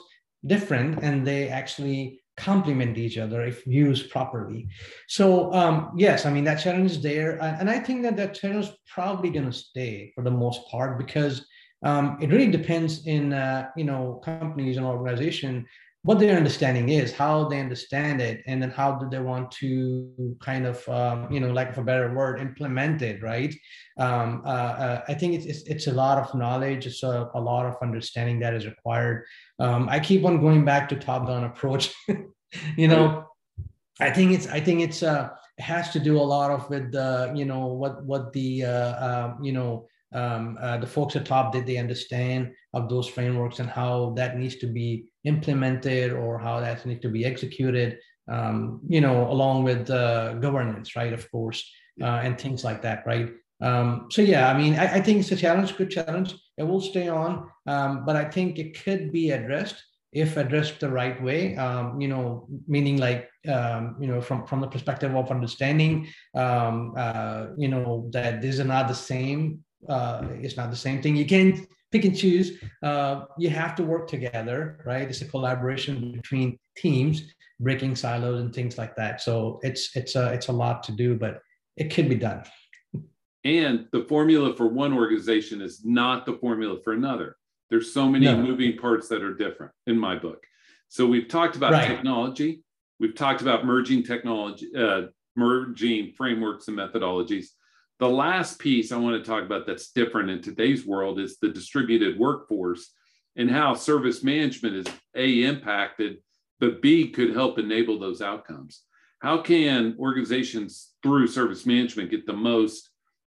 different 0.47 1.02
and 1.02 1.26
they 1.26 1.49
actually 1.49 2.21
complement 2.37 2.97
each 2.97 3.19
other 3.19 3.43
if 3.43 3.67
used 3.67 4.11
properly. 4.11 4.69
So 5.09 5.52
um, 5.52 5.93
yes, 5.97 6.26
I 6.26 6.31
mean 6.33 6.45
that 6.45 6.62
challenge 6.62 6.93
is 6.93 7.02
there, 7.02 7.38
and 7.43 7.69
I 7.69 7.79
think 7.79 8.02
that 8.02 8.17
that 8.17 8.35
challenge 8.35 8.67
is 8.67 8.73
probably 8.93 9.31
going 9.31 9.47
to 9.47 9.52
stay 9.52 10.12
for 10.14 10.25
the 10.25 10.31
most 10.31 10.67
part 10.69 10.99
because 10.99 11.47
um, 11.85 12.19
it 12.21 12.30
really 12.30 12.50
depends 12.50 13.06
in 13.06 13.32
uh, 13.32 13.69
you 13.76 13.84
know 13.84 14.21
companies 14.25 14.76
and 14.76 14.87
organization 14.87 15.67
what 16.02 16.19
their 16.19 16.36
understanding 16.36 16.89
is, 16.89 17.13
how 17.13 17.47
they 17.49 17.60
understand 17.60 18.23
it, 18.23 18.43
and 18.47 18.63
then 18.63 18.71
how 18.71 18.93
do 18.93 19.08
they 19.10 19.19
want 19.19 19.50
to 19.50 20.36
kind 20.41 20.67
of, 20.67 20.89
um, 20.89 21.30
you 21.30 21.41
know, 21.41 21.52
lack 21.52 21.71
of 21.71 21.78
a 21.78 21.82
better 21.82 22.15
word, 22.15 22.41
implement 22.41 23.02
it, 23.02 23.23
right? 23.23 23.54
Um, 23.99 24.43
uh, 24.47 24.49
uh, 24.49 25.04
I 25.08 25.15
think 25.15 25.34
it's, 25.34 25.45
it's, 25.45 25.63
it's 25.69 25.86
a 25.89 25.93
lot 25.93 26.17
of 26.17 26.34
knowledge, 26.34 26.86
it's 26.86 27.02
a, 27.02 27.30
a 27.34 27.41
lot 27.41 27.67
of 27.67 27.76
understanding 27.82 28.41
that 28.41 28.54
is 28.54 28.65
required. 28.65 29.25
Um, 29.58 29.89
I 29.91 30.00
keep 30.00 30.25
on 30.25 30.41
going 30.41 30.65
back 30.65 30.89
to 30.89 30.97
top-down 30.97 31.45
approach. 31.45 31.95
you 32.76 32.89
know, 32.89 33.26
I 34.00 34.10
think 34.10 34.32
it's 34.32 34.47
I 34.47 34.60
think 34.60 34.80
it's 34.80 35.02
uh, 35.02 35.28
it 35.58 35.63
has 35.63 35.91
to 35.91 36.00
do 36.00 36.17
a 36.17 36.23
lot 36.23 36.50
of 36.50 36.69
with 36.71 36.91
the 36.91 37.32
you 37.36 37.45
know 37.45 37.67
what 37.67 38.02
what 38.04 38.32
the 38.32 38.65
uh, 38.65 38.69
uh, 38.69 39.34
you 39.43 39.52
know 39.52 39.86
um, 40.12 40.58
uh, 40.60 40.78
the 40.78 40.86
folks 40.86 41.16
at 41.16 41.25
top 41.25 41.52
did 41.52 41.66
they 41.66 41.76
understand 41.76 42.52
of 42.75 42.88
those 42.88 43.08
frameworks 43.08 43.58
and 43.58 43.68
how 43.68 44.12
that 44.16 44.38
needs 44.38 44.56
to 44.56 44.66
be 44.66 45.10
implemented 45.25 46.12
or 46.12 46.38
how 46.38 46.60
that 46.60 46.84
needs 46.84 47.00
to 47.00 47.08
be 47.08 47.25
executed 47.25 47.99
um, 48.28 48.80
you 48.88 49.00
know 49.00 49.30
along 49.30 49.64
with 49.64 49.90
uh, 49.90 50.34
governance 50.34 50.96
right 50.96 51.12
of 51.12 51.30
course 51.30 51.68
uh, 52.02 52.20
and 52.25 52.40
things 52.40 52.64
like 52.64 52.82
that 52.82 53.06
right? 53.06 53.30
Um, 53.62 54.06
so 54.10 54.23
yeah 54.23 54.50
i 54.50 54.56
mean 54.56 54.75
I, 54.75 54.94
I, 54.94 55.00
think 55.02 55.20
it's 55.20 55.32
a 55.32 55.36
challenge 55.36 55.76
good 55.76 55.90
challenge. 55.90 56.34
It 56.56 56.62
will 56.62 56.80
stay 56.80 57.08
on 57.08 57.46
um, 57.66 58.06
but 58.06 58.16
i 58.16 58.25
think 58.25 58.58
it 58.58 58.82
could 58.82 59.12
be 59.12 59.32
addressed 59.32 59.76
if 60.12 60.36
addressed 60.36 60.80
the 60.80 60.88
right 60.88 61.23
way 61.23 61.56
um, 61.56 62.00
you 62.00 62.08
know 62.08 62.49
meaning 62.66 62.96
like 62.96 63.28
um, 63.49 63.96
you 64.00 64.06
know 64.06 64.20
from 64.20 64.46
from 64.46 64.60
the 64.60 64.66
perspective 64.66 65.14
of 65.14 65.30
understanding 65.30 66.08
um, 66.34 66.94
uh, 66.96 67.46
you 67.56 67.68
know 67.68 68.08
that 68.12 68.40
these 68.40 68.58
are 68.60 68.64
not 68.64 68.88
the 68.88 68.94
same 68.94 69.62
uh, 69.88 70.26
it's 70.40 70.56
not 70.56 70.71
the 70.71 70.76
same 70.76 71.02
thing. 71.02 71.16
You 71.16 71.26
can't 71.26 71.66
pick 71.90 72.04
and 72.04 72.16
choose. 72.16 72.62
Uh, 72.82 73.25
you 73.38 73.50
have 73.50 73.75
to 73.76 73.82
work 73.82 74.08
together, 74.08 74.82
right? 74.84 75.08
It's 75.08 75.23
a 75.23 75.26
collaboration 75.26 76.12
between 76.12 76.58
teams, 76.76 77.34
breaking 77.58 77.97
silos 77.97 78.40
and 78.40 78.54
things 78.54 78.78
like 78.78 78.97
that. 78.97 79.21
So 79.21 79.60
it's 79.62 79.95
it's 79.97 80.16
a 80.16 80.32
it's 80.32 80.49
a 80.49 80.52
lot 80.52 80.82
to 80.84 80.93
do, 80.93 81.16
but 81.16 81.40
it 81.76 81.90
can 81.90 82.08
be 82.08 82.16
done. 82.16 82.45
And 83.45 83.86
the 83.93 84.04
formula 84.04 84.54
for 84.54 84.66
one 84.66 84.93
organization 84.93 85.62
is 85.62 85.84
not 85.84 86.26
the 86.26 86.34
formula 86.34 86.78
for 86.84 86.93
another. 86.93 87.36
There's 87.71 87.95
so 87.95 88.08
many 88.08 88.26
no. 88.26 88.36
moving 88.36 88.76
parts 88.76 89.08
that 89.08 89.23
are 89.23 89.34
different 89.34 89.73
in 89.86 89.99
my 89.99 90.16
book. 90.16 90.45
So 90.88 91.06
we've 91.06 91.28
talked 91.28 91.56
about 91.56 91.73
right. 91.73 91.86
technology. 91.86 92.62
We've 92.99 93.14
talked 93.14 93.40
about 93.40 93.64
merging 93.64 94.02
technology, 94.02 94.69
uh, 94.76 95.02
merging 95.36 96.12
frameworks 96.12 96.69
and 96.69 96.76
methodologies. 96.76 97.47
The 98.00 98.08
last 98.08 98.58
piece 98.58 98.93
I 98.93 98.97
want 98.97 99.23
to 99.23 99.30
talk 99.30 99.45
about 99.45 99.67
that's 99.67 99.93
different 99.93 100.30
in 100.30 100.41
today's 100.41 100.86
world 100.86 101.21
is 101.21 101.36
the 101.36 101.50
distributed 101.50 102.19
workforce 102.19 102.95
and 103.36 103.50
how 103.50 103.75
service 103.75 104.25
management 104.25 104.75
is 104.75 104.86
A, 105.15 105.45
impacted, 105.45 106.17
but 106.58 106.80
B, 106.80 107.10
could 107.10 107.34
help 107.34 107.58
enable 107.58 107.99
those 107.99 108.23
outcomes. 108.23 108.84
How 109.21 109.43
can 109.43 109.97
organizations 109.99 110.93
through 111.02 111.26
service 111.26 111.67
management 111.67 112.10
get 112.10 112.26
the 112.26 112.32
most 112.32 112.89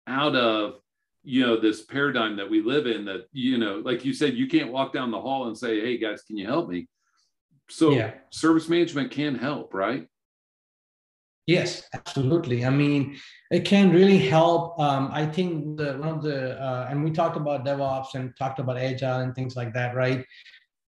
out 0.06 0.34
of 0.34 0.76
you 1.22 1.46
know 1.46 1.58
this 1.58 1.82
paradigm 1.82 2.36
that 2.36 2.48
we 2.48 2.62
live 2.62 2.86
in 2.86 3.06
that 3.06 3.26
you 3.32 3.56
know 3.56 3.80
like 3.82 4.04
you 4.04 4.12
said 4.12 4.34
you 4.34 4.46
can't 4.46 4.70
walk 4.70 4.92
down 4.92 5.10
the 5.10 5.20
hall 5.20 5.46
and 5.46 5.56
say 5.56 5.80
hey 5.80 5.96
guys 5.96 6.22
can 6.22 6.36
you 6.36 6.46
help 6.46 6.68
me 6.68 6.86
so 7.70 7.92
yeah. 7.92 8.12
service 8.28 8.68
management 8.68 9.10
can 9.10 9.34
help 9.34 9.72
right 9.72 10.06
Yes, 11.46 11.82
absolutely. 11.92 12.64
I 12.64 12.70
mean, 12.70 13.18
it 13.50 13.66
can 13.66 13.92
really 13.92 14.18
help. 14.18 14.78
Um, 14.80 15.10
I 15.12 15.26
think 15.26 15.76
the, 15.76 15.98
one 15.98 16.08
of 16.08 16.22
the, 16.22 16.58
uh, 16.60 16.86
and 16.88 17.04
we 17.04 17.10
talked 17.10 17.36
about 17.36 17.66
DevOps 17.66 18.14
and 18.14 18.34
talked 18.36 18.58
about 18.58 18.78
Agile 18.78 19.20
and 19.20 19.34
things 19.34 19.54
like 19.54 19.74
that, 19.74 19.94
right? 19.94 20.24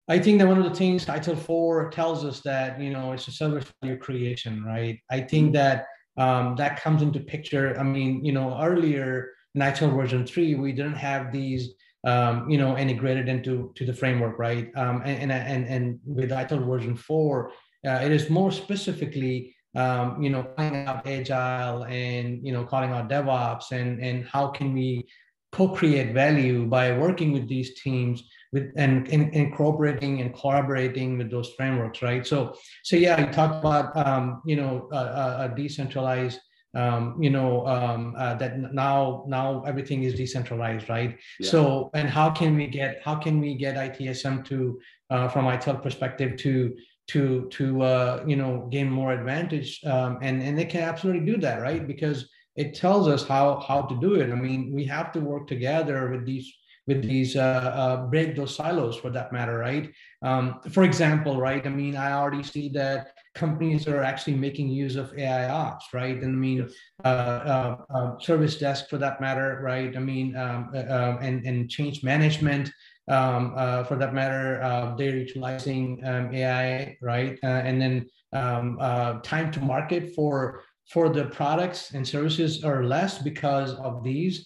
I 0.08 0.20
think 0.20 0.40
that 0.40 0.48
one 0.48 0.58
of 0.58 0.64
the 0.64 0.76
things 0.76 1.06
ITIL 1.08 1.38
4 1.38 1.90
tells 1.90 2.24
us 2.24 2.42
that, 2.42 2.80
you 2.80 2.92
know, 2.92 3.12
it's 3.12 3.28
a 3.28 3.32
service 3.32 3.66
value 3.82 3.98
creation, 3.98 4.64
right? 4.64 5.00
I 5.12 5.22
think 5.22 5.54
that 5.54 5.88
um, 6.18 6.56
that 6.56 6.82
comes 6.82 7.02
into 7.02 7.20
picture. 7.20 7.78
I 7.78 7.84
mean, 7.84 8.24
you 8.24 8.32
know, 8.32 8.58
earlier 8.62 9.32
in 9.56 9.62
version 9.62 10.26
3, 10.26 10.56
we 10.56 10.72
didn't 10.72 10.96
have 10.96 11.34
these 11.34 11.74
um, 12.06 12.48
you 12.48 12.58
know, 12.60 12.78
integrated 12.78 13.28
into 13.28 13.72
to 13.76 13.86
the 13.86 13.94
framework, 13.94 14.38
right? 14.38 14.70
Um, 14.76 15.02
and, 15.06 15.32
and, 15.32 15.32
and, 15.32 15.66
and 15.66 16.00
with 16.06 16.30
ITIL 16.30 16.66
version 16.66 16.96
4, 16.96 17.52
uh, 17.88 17.90
it 18.04 18.12
is 18.12 18.30
more 18.30 18.52
specifically 18.52 19.56
um, 19.76 20.22
you 20.22 20.30
know, 20.30 20.44
calling 20.44 20.88
out 20.88 21.06
agile 21.08 21.84
and 21.86 22.46
you 22.46 22.54
know, 22.54 22.64
calling 22.66 22.92
out 22.92 23.10
DevOps 23.10 23.72
and 23.72 24.02
and 24.02 24.26
how 24.26 24.48
can 24.48 24.74
we 24.74 25.06
co-create 25.52 26.14
value 26.14 26.66
by 26.66 26.98
working 26.98 27.32
with 27.32 27.48
these 27.48 27.80
teams 27.82 28.24
with 28.52 28.72
and, 28.76 29.08
and 29.08 29.34
incorporating 29.34 30.22
and 30.22 30.34
collaborating 30.34 31.18
with 31.18 31.32
those 31.32 31.54
frameworks, 31.54 32.02
right? 32.02 32.26
So 32.26 32.56
so 32.84 32.96
yeah, 32.96 33.20
you 33.20 33.32
talk 33.32 33.52
about 33.60 33.96
um, 33.96 34.42
you 34.46 34.56
know 34.56 34.88
a, 34.92 35.46
a 35.46 35.54
decentralized 35.56 36.40
um, 36.76 37.22
you 37.22 37.30
know 37.30 37.66
um, 37.68 38.14
uh, 38.18 38.36
that 38.36 38.60
now 38.74 39.24
now 39.28 39.64
everything 39.66 40.04
is 40.04 40.14
decentralized 40.14 40.90
right 40.90 41.18
yeah. 41.40 41.50
so 41.50 41.90
and 41.94 42.10
how 42.10 42.30
can 42.30 42.56
we 42.56 42.68
get 42.68 43.02
how 43.04 43.16
can 43.16 43.40
we 43.40 43.56
get 43.56 43.76
itsm 43.76 44.46
to 44.46 44.78
uh, 45.10 45.28
from 45.30 45.46
ITIL 45.46 45.82
perspective 45.82 46.36
to 46.38 46.76
to 47.08 47.48
to 47.52 47.82
uh, 47.84 48.24
you 48.28 48.36
know 48.36 48.68
gain 48.72 48.90
more 48.90 49.14
advantage 49.14 49.84
um, 49.86 50.18
and 50.22 50.42
and 50.42 50.58
they 50.58 50.66
can 50.66 50.82
absolutely 50.82 51.26
do 51.26 51.38
that 51.38 51.62
right 51.62 51.88
because 51.88 52.30
it 52.56 52.74
tells 52.74 53.08
us 53.08 53.28
how 53.28 53.60
how 53.68 53.82
to 53.82 54.00
do 54.00 54.16
it 54.16 54.32
i 54.32 54.36
mean 54.36 54.72
we 54.74 54.84
have 54.86 55.12
to 55.12 55.20
work 55.20 55.46
together 55.48 56.10
with 56.10 56.26
these 56.26 56.52
with 56.88 57.02
these 57.02 57.36
uh, 57.36 57.40
uh, 57.40 58.06
break 58.08 58.36
those 58.36 58.56
silos 58.56 58.96
for 58.96 59.10
that 59.10 59.34
matter, 59.34 59.58
right? 59.58 59.92
Um, 60.22 60.60
for 60.72 60.84
example, 60.84 61.40
right? 61.40 61.66
I 61.66 61.70
mean, 61.70 61.96
I 61.96 62.12
already 62.12 62.44
see 62.44 62.70
that 62.70 63.14
companies 63.34 63.88
are 63.88 64.04
actually 64.04 64.36
making 64.36 64.70
use 64.70 64.96
of 64.96 65.12
AIOps, 65.14 65.94
right? 65.94 66.16
And 66.16 66.36
I 66.36 66.38
mean, 66.38 66.70
uh, 67.04 67.08
uh, 67.08 67.78
uh, 67.94 68.20
service 68.20 68.58
desk 68.58 68.88
for 68.90 68.98
that 69.00 69.20
matter, 69.20 69.60
right? 69.64 69.96
I 69.96 70.00
mean, 70.00 70.36
um, 70.36 70.72
uh, 70.76 70.80
um, 70.80 71.18
and 71.22 71.46
and 71.46 71.70
change 71.70 72.04
management 72.04 72.72
um, 73.08 73.54
uh, 73.56 73.84
for 73.84 73.96
that 73.98 74.14
matter, 74.14 74.62
uh, 74.62 74.96
they're 74.96 75.18
utilizing 75.18 76.02
um, 76.06 76.34
AI, 76.34 76.98
right? 77.02 77.38
Uh, 77.44 77.48
and 77.48 77.82
then 77.82 78.06
um, 78.34 78.78
time 79.24 79.52
to 79.52 79.60
market 79.60 80.14
for 80.16 80.62
for 80.92 81.10
the 81.10 81.26
products 81.26 81.94
and 81.94 82.08
services 82.08 82.64
are 82.64 82.84
less 82.84 83.18
because 83.18 83.74
of 83.76 84.04
these 84.04 84.46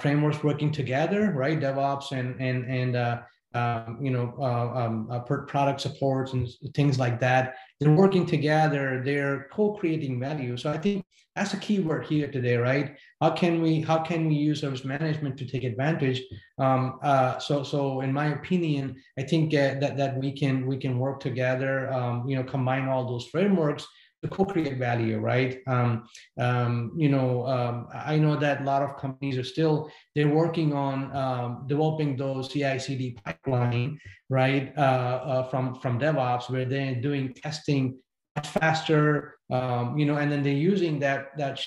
frameworks 0.00 0.44
working 0.44 0.70
together, 0.70 1.32
right? 1.32 1.58
DevOps 1.58 2.12
and 2.12 2.40
and 2.40 2.64
and 2.66 3.22
um, 3.54 3.98
you 4.00 4.10
know, 4.10 4.34
uh, 4.38 4.84
um, 4.84 5.08
uh, 5.10 5.20
product 5.20 5.80
supports 5.80 6.32
and 6.32 6.48
things 6.74 6.98
like 6.98 7.20
that. 7.20 7.56
They're 7.80 7.92
working 7.92 8.24
together. 8.24 9.02
They're 9.04 9.48
co-creating 9.52 10.18
value. 10.18 10.56
So 10.56 10.70
I 10.70 10.78
think 10.78 11.04
that's 11.34 11.54
a 11.54 11.58
key 11.58 11.80
word 11.80 12.06
here 12.06 12.30
today, 12.30 12.56
right? 12.56 12.96
How 13.20 13.30
can 13.30 13.62
we 13.62 13.80
how 13.80 13.98
can 13.98 14.28
we 14.28 14.34
use 14.34 14.60
service 14.60 14.84
management 14.84 15.38
to 15.38 15.46
take 15.46 15.64
advantage? 15.64 16.20
Um, 16.58 16.98
uh, 17.02 17.38
so 17.38 17.62
so 17.62 18.02
in 18.02 18.12
my 18.12 18.32
opinion, 18.32 18.96
I 19.18 19.22
think 19.22 19.54
uh, 19.54 19.80
that 19.80 19.96
that 19.96 20.18
we 20.18 20.32
can 20.32 20.66
we 20.66 20.76
can 20.76 20.98
work 20.98 21.20
together. 21.20 21.92
Um, 21.92 22.28
you 22.28 22.36
know, 22.36 22.44
combine 22.44 22.88
all 22.88 23.08
those 23.08 23.26
frameworks 23.28 23.86
to 24.22 24.28
co-create 24.28 24.78
value, 24.78 25.18
right? 25.18 25.60
Um, 25.66 26.04
um, 26.38 26.92
you 26.96 27.08
know, 27.08 27.46
um, 27.46 27.88
I 27.92 28.18
know 28.18 28.36
that 28.36 28.60
a 28.60 28.64
lot 28.64 28.82
of 28.82 28.96
companies 28.96 29.36
are 29.36 29.44
still 29.44 29.90
they're 30.14 30.28
working 30.28 30.72
on 30.74 31.16
um, 31.16 31.64
developing 31.66 32.16
those 32.16 32.52
CI/CD 32.52 33.18
pipeline, 33.24 33.98
right? 34.28 34.72
Uh, 34.76 34.80
uh, 34.80 35.48
from 35.48 35.74
from 35.80 35.98
DevOps, 35.98 36.50
where 36.50 36.66
they're 36.66 37.00
doing 37.00 37.32
testing 37.32 37.98
faster, 38.44 39.36
um, 39.50 39.98
you 39.98 40.06
know, 40.06 40.16
and 40.16 40.30
then 40.30 40.42
they're 40.42 40.52
using 40.52 40.98
that 41.00 41.36
that 41.36 41.60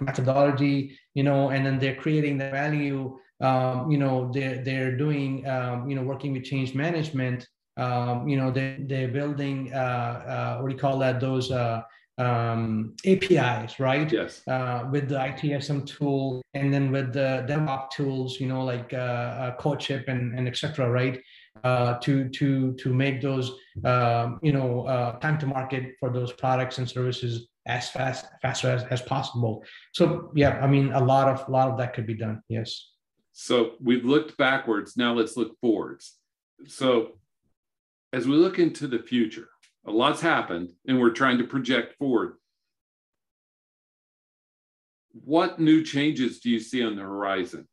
methodology, 0.00 0.98
you 1.14 1.22
know, 1.22 1.50
and 1.50 1.64
then 1.64 1.78
they're 1.78 1.96
creating 1.96 2.38
the 2.38 2.50
value. 2.50 3.18
Um, 3.40 3.90
you 3.90 3.98
know, 3.98 4.30
they're 4.32 4.62
they're 4.62 4.96
doing, 4.96 5.38
you 5.88 5.94
know, 5.94 6.02
working 6.02 6.32
with 6.32 6.44
change 6.44 6.74
management 6.74 7.46
um, 7.80 8.28
you 8.28 8.36
know, 8.36 8.50
they, 8.50 8.76
they're 8.80 9.08
building, 9.08 9.72
uh, 9.72 9.76
uh, 9.76 10.58
what 10.58 10.68
do 10.68 10.74
you 10.74 10.80
call 10.80 10.98
that? 10.98 11.18
Those 11.18 11.50
uh, 11.50 11.82
um, 12.18 12.94
APIs, 13.06 13.80
right? 13.80 14.10
Yes. 14.12 14.46
Uh, 14.46 14.84
with 14.90 15.08
the 15.08 15.14
ITSM 15.14 15.86
tool 15.86 16.42
and 16.52 16.72
then 16.72 16.92
with 16.92 17.14
the 17.14 17.46
DevOps 17.48 17.90
tools, 17.90 18.38
you 18.38 18.48
know, 18.48 18.64
like 18.64 18.92
uh, 18.92 18.96
uh, 18.96 19.56
CodeShip 19.56 20.08
and, 20.08 20.38
and 20.38 20.46
etc. 20.46 20.90
right? 20.90 21.22
Uh, 21.64 21.98
to 21.98 22.28
to 22.30 22.72
to 22.74 22.94
make 22.94 23.20
those 23.20 23.52
um, 23.84 24.38
you 24.40 24.52
know 24.52 24.86
uh, 24.86 25.18
time 25.18 25.36
to 25.36 25.46
market 25.46 25.94
for 25.98 26.08
those 26.08 26.32
products 26.32 26.78
and 26.78 26.88
services 26.88 27.48
as 27.66 27.90
fast 27.90 28.24
faster 28.40 28.70
as, 28.70 28.84
as 28.84 29.02
possible. 29.02 29.62
So 29.92 30.30
yeah, 30.34 30.60
I 30.62 30.66
mean 30.66 30.92
a 30.92 31.00
lot 31.04 31.28
of 31.28 31.46
a 31.48 31.50
lot 31.50 31.68
of 31.68 31.76
that 31.78 31.92
could 31.92 32.06
be 32.06 32.14
done. 32.14 32.40
Yes. 32.48 32.90
So 33.32 33.72
we've 33.80 34.04
looked 34.04 34.38
backwards. 34.38 34.96
Now 34.96 35.12
let's 35.12 35.36
look 35.36 35.58
forwards. 35.60 36.18
So 36.66 37.18
as 38.12 38.26
we 38.26 38.36
look 38.36 38.58
into 38.58 38.86
the 38.86 39.00
future, 39.00 39.48
a 39.86 39.90
lot's 39.90 40.20
happened 40.20 40.70
and 40.86 40.98
we're 40.98 41.10
trying 41.10 41.38
to 41.38 41.44
project 41.44 41.96
forward. 41.98 42.36
What 45.12 45.58
new 45.58 45.82
changes 45.82 46.40
do 46.40 46.48
you 46.48 46.60
see 46.60 46.82
on 46.84 46.96
the 46.96 47.02
horizon? 47.02 47.66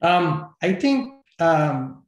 Um, 0.00 0.54
I 0.62 0.72
think 0.74 1.14
um, 1.38 2.02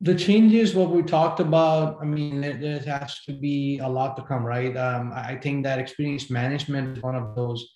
the 0.00 0.14
changes, 0.14 0.74
what 0.74 0.90
we 0.90 1.02
talked 1.02 1.40
about, 1.40 1.98
I 2.00 2.04
mean, 2.04 2.40
there, 2.40 2.78
has 2.80 3.20
to 3.24 3.32
be 3.32 3.78
a 3.78 3.88
lot 3.88 4.16
to 4.16 4.22
come, 4.22 4.44
right? 4.44 4.76
Um, 4.76 5.12
I 5.14 5.36
think 5.36 5.64
that 5.64 5.78
experience 5.78 6.30
management 6.30 6.98
is 6.98 7.02
one 7.02 7.14
of 7.14 7.34
those, 7.34 7.66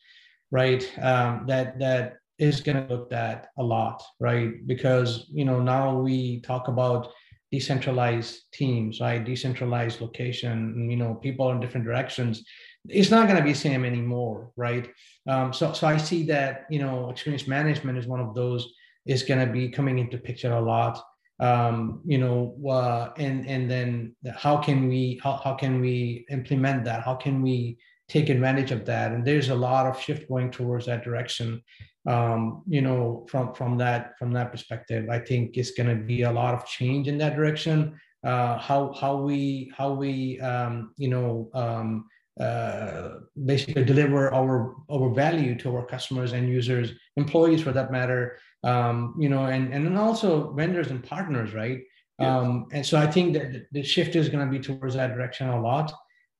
right? 0.51 0.83
Um, 1.01 1.45
that 1.47 1.79
that 1.79 2.17
is 2.39 2.61
going 2.61 2.87
to 2.87 2.95
look 2.95 3.13
at 3.13 3.49
a 3.59 3.63
lot, 3.63 4.03
right? 4.21 4.67
Because 4.67 5.27
you 5.33 5.45
know 5.45 5.61
now 5.61 5.99
we 5.99 6.41
talk 6.41 6.69
about 6.69 7.09
decentralized 7.51 8.43
teams, 8.53 9.01
right? 9.01 9.25
Decentralized 9.25 10.01
location, 10.01 10.91
you 10.91 10.97
know, 10.97 11.15
people 11.15 11.51
in 11.51 11.61
different 11.61 11.87
directions. 11.87 12.45
It's 12.89 13.11
not 13.11 13.27
going 13.27 13.39
to 13.39 13.45
be 13.45 13.55
same 13.55 13.85
anymore, 13.85 14.51
right? 14.57 14.89
Um, 15.27 15.53
so, 15.53 15.73
so 15.73 15.87
I 15.87 15.97
see 15.97 16.25
that 16.25 16.67
you 16.69 16.79
know, 16.79 17.11
experience 17.11 17.47
management 17.47 17.97
is 17.97 18.07
one 18.07 18.21
of 18.21 18.35
those 18.35 18.71
is 19.09 19.25
going 19.25 19.45
to 19.45 19.53
be 19.53 19.69
coming 19.69 19.99
into 19.99 20.19
picture 20.19 20.53
a 20.53 20.61
lot. 20.61 21.03
Um, 21.41 22.03
you 22.05 22.19
know, 22.19 22.57
uh, 22.69 23.11
and 23.17 23.47
and 23.49 23.71
then 23.71 24.17
how 24.37 24.57
can 24.59 24.89
we 24.89 25.21
how, 25.23 25.41
how 25.45 25.55
can 25.55 25.81
we 25.81 26.27
implement 26.31 26.85
that? 26.85 27.03
How 27.05 27.15
can 27.15 27.43
we 27.43 27.79
take 28.09 28.29
advantage 28.29 28.71
of 28.71 28.85
that? 28.87 29.13
And 29.13 29.25
there's 29.25 29.49
a 29.49 29.55
lot 29.55 29.87
of 29.87 30.01
shift 30.01 30.29
going 30.29 30.51
towards 30.51 30.87
that 30.87 31.05
direction 31.05 31.63
um, 32.09 32.63
you 32.67 32.81
know, 32.81 33.27
from 33.29 33.53
from 33.55 33.77
that 33.79 34.19
from 34.19 34.33
that 34.33 34.51
perspective, 34.51 35.11
I 35.11 35.19
think 35.19 35.57
it's 35.59 35.73
going 35.73 35.91
to 35.91 36.03
be 36.03 36.23
a 36.23 36.33
lot 36.33 36.55
of 36.55 36.65
change 36.67 37.07
in 37.07 37.19
that 37.19 37.37
direction. 37.37 38.01
Uh, 38.25 38.57
how 38.59 38.95
how 38.95 39.17
we 39.19 39.71
how 39.77 39.93
we 39.93 40.41
um, 40.41 40.95
you 40.97 41.09
know 41.09 41.51
um, 41.53 42.07
uh, 42.41 43.11
basically 43.45 43.85
deliver 43.85 44.33
our 44.33 44.75
our 44.91 45.13
value 45.13 45.55
to 45.59 45.77
our 45.77 45.85
customers 45.85 46.33
and 46.33 46.49
users, 46.49 46.93
employees 47.17 47.63
for 47.63 47.73
that 47.73 47.93
matter, 47.93 48.39
um, 48.65 49.15
you 49.19 49.29
know, 49.29 49.47
and 49.47 49.73
and 49.73 49.87
then 49.87 49.97
also 49.97 50.53
vendors 50.53 50.91
and 50.91 51.03
partners, 51.03 51.55
right? 51.55 51.81
Yes. 52.19 52.29
Um, 52.29 52.67
and 52.73 52.85
so 52.85 52.99
I 52.99 53.07
think 53.07 53.35
that 53.35 53.67
the 53.73 53.83
shift 53.83 54.17
is 54.17 54.29
going 54.29 54.45
to 54.45 54.51
be 54.51 54.59
towards 54.59 54.95
that 54.95 55.15
direction 55.15 55.49
a 55.49 55.61
lot. 55.61 55.93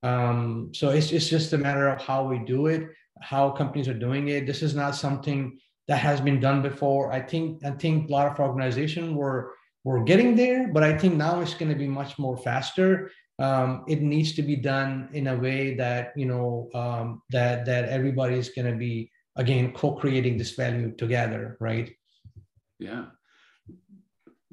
Um, 0.03 0.71
so 0.73 0.89
it's 0.89 1.11
it's 1.11 1.29
just 1.29 1.53
a 1.53 1.57
matter 1.57 1.87
of 1.87 2.01
how 2.01 2.25
we 2.25 2.39
do 2.39 2.67
it 2.67 2.89
how 3.21 3.49
companies 3.51 3.87
are 3.87 3.93
doing 3.93 4.29
it. 4.29 4.45
This 4.45 4.61
is 4.61 4.75
not 4.75 4.95
something 4.95 5.59
that 5.87 5.97
has 5.97 6.21
been 6.21 6.39
done 6.39 6.61
before. 6.61 7.11
I 7.11 7.21
think 7.21 7.63
I 7.65 7.71
think 7.71 8.09
a 8.09 8.11
lot 8.11 8.31
of 8.31 8.39
organizations 8.39 9.13
were 9.13 9.53
were 9.83 10.03
getting 10.03 10.35
there, 10.35 10.67
but 10.67 10.83
I 10.83 10.97
think 10.97 11.15
now 11.15 11.41
it's 11.41 11.53
going 11.53 11.71
to 11.71 11.77
be 11.77 11.87
much 11.87 12.17
more 12.19 12.37
faster. 12.37 13.11
Um, 13.39 13.85
it 13.87 14.01
needs 14.01 14.33
to 14.33 14.41
be 14.41 14.57
done 14.57 15.09
in 15.13 15.27
a 15.27 15.35
way 15.35 15.75
that 15.75 16.13
you 16.15 16.25
know 16.25 16.69
um, 16.73 17.21
that 17.29 17.65
that 17.65 17.89
everybody 17.89 18.35
is 18.35 18.49
going 18.49 18.71
to 18.71 18.77
be 18.77 19.11
again 19.35 19.71
co-creating 19.73 20.37
this 20.37 20.51
value 20.51 20.95
together, 20.95 21.57
right? 21.59 21.91
Yeah. 22.79 23.05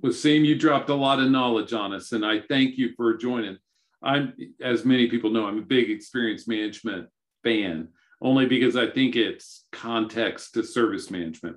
Wasim, 0.02 0.44
you 0.44 0.56
dropped 0.56 0.90
a 0.90 0.94
lot 0.94 1.20
of 1.20 1.30
knowledge 1.30 1.72
on 1.72 1.94
us, 1.94 2.12
and 2.12 2.24
I 2.24 2.40
thank 2.40 2.76
you 2.76 2.92
for 2.96 3.16
joining. 3.16 3.56
I'm, 4.02 4.34
as 4.60 4.84
many 4.84 5.08
people 5.08 5.30
know, 5.30 5.46
I'm 5.46 5.58
a 5.58 5.62
big 5.62 5.90
experience 5.90 6.46
management 6.46 7.08
fan 7.42 7.88
only 8.20 8.46
because 8.46 8.76
I 8.76 8.88
think 8.88 9.16
it's 9.16 9.64
context 9.72 10.54
to 10.54 10.62
service 10.62 11.10
management. 11.10 11.56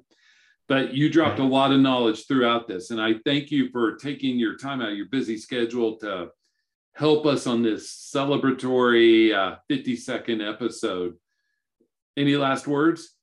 But 0.68 0.94
you 0.94 1.10
dropped 1.10 1.40
a 1.40 1.44
lot 1.44 1.72
of 1.72 1.80
knowledge 1.80 2.28
throughout 2.28 2.68
this. 2.68 2.92
And 2.92 3.02
I 3.02 3.16
thank 3.26 3.50
you 3.50 3.70
for 3.72 3.96
taking 3.96 4.38
your 4.38 4.56
time 4.56 4.82
out 4.82 4.92
of 4.92 4.98
your 4.98 5.08
busy 5.08 5.38
schedule 5.38 5.98
to 5.98 6.30
help 6.94 7.26
us 7.26 7.48
on 7.48 7.64
this 7.64 8.12
celebratory 8.14 9.34
uh, 9.34 9.58
50 9.68 9.96
second 9.96 10.42
episode. 10.42 11.16
Any 12.18 12.36
last 12.36 12.68
words? 12.68 13.16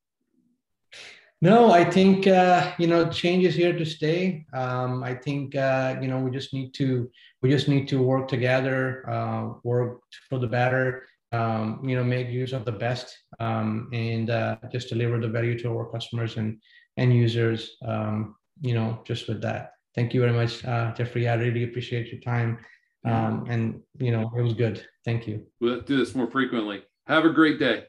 No, 1.47 1.71
I 1.71 1.85
think 1.85 2.27
uh, 2.27 2.73
you 2.77 2.89
know 2.89 3.09
change 3.09 3.45
is 3.45 3.55
here 3.55 3.73
to 3.73 3.85
stay. 3.85 4.45
Um, 4.53 5.05
I 5.05 5.15
think 5.15 5.55
uh, 5.55 5.95
you 6.03 6.09
know 6.09 6.19
we 6.19 6.33
just 6.33 6.53
need 6.53 6.75
to 6.75 7.09
we 7.41 7.49
just 7.51 7.69
need 7.69 7.87
to 7.87 8.03
work 8.03 8.27
together, 8.27 9.09
uh, 9.09 9.53
work 9.63 10.01
for 10.29 10.41
the 10.41 10.49
better, 10.49 11.07
um, 11.31 11.81
you 11.85 11.95
know, 11.95 12.03
make 12.03 12.31
use 12.31 12.53
of 12.53 12.65
the 12.65 12.73
best 12.73 13.17
um, 13.39 13.89
and 13.93 14.29
uh, 14.29 14.57
just 14.73 14.89
deliver 14.89 15.21
the 15.21 15.29
value 15.29 15.57
to 15.61 15.69
our 15.69 15.89
customers 15.89 16.37
and 16.37 16.59
end 16.97 17.15
users. 17.15 17.77
Um, 17.87 18.35
you 18.61 18.75
know, 18.75 18.99
just 19.05 19.29
with 19.29 19.41
that. 19.43 19.75
Thank 19.95 20.15
you 20.15 20.21
very 20.21 20.33
much, 20.33 20.65
uh, 20.65 20.95
Jeffrey. 20.95 21.29
I 21.29 21.35
really 21.35 21.63
appreciate 21.63 22.11
your 22.11 22.23
time. 22.23 22.59
Um, 23.05 23.47
and 23.49 23.81
you 24.01 24.11
know, 24.11 24.33
it 24.37 24.43
was 24.43 24.55
good. 24.55 24.85
Thank 25.05 25.29
you. 25.29 25.47
We'll 25.61 25.83
do 25.83 25.97
this 25.97 26.13
more 26.17 26.29
frequently. 26.29 26.83
Have 27.07 27.25
a 27.25 27.31
great 27.31 27.61
day. 27.61 27.85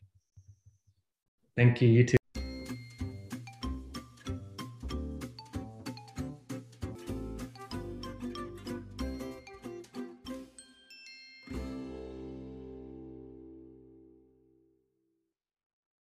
Thank 1.56 1.82
you. 1.82 1.90
You 1.90 2.04
too. 2.04 2.18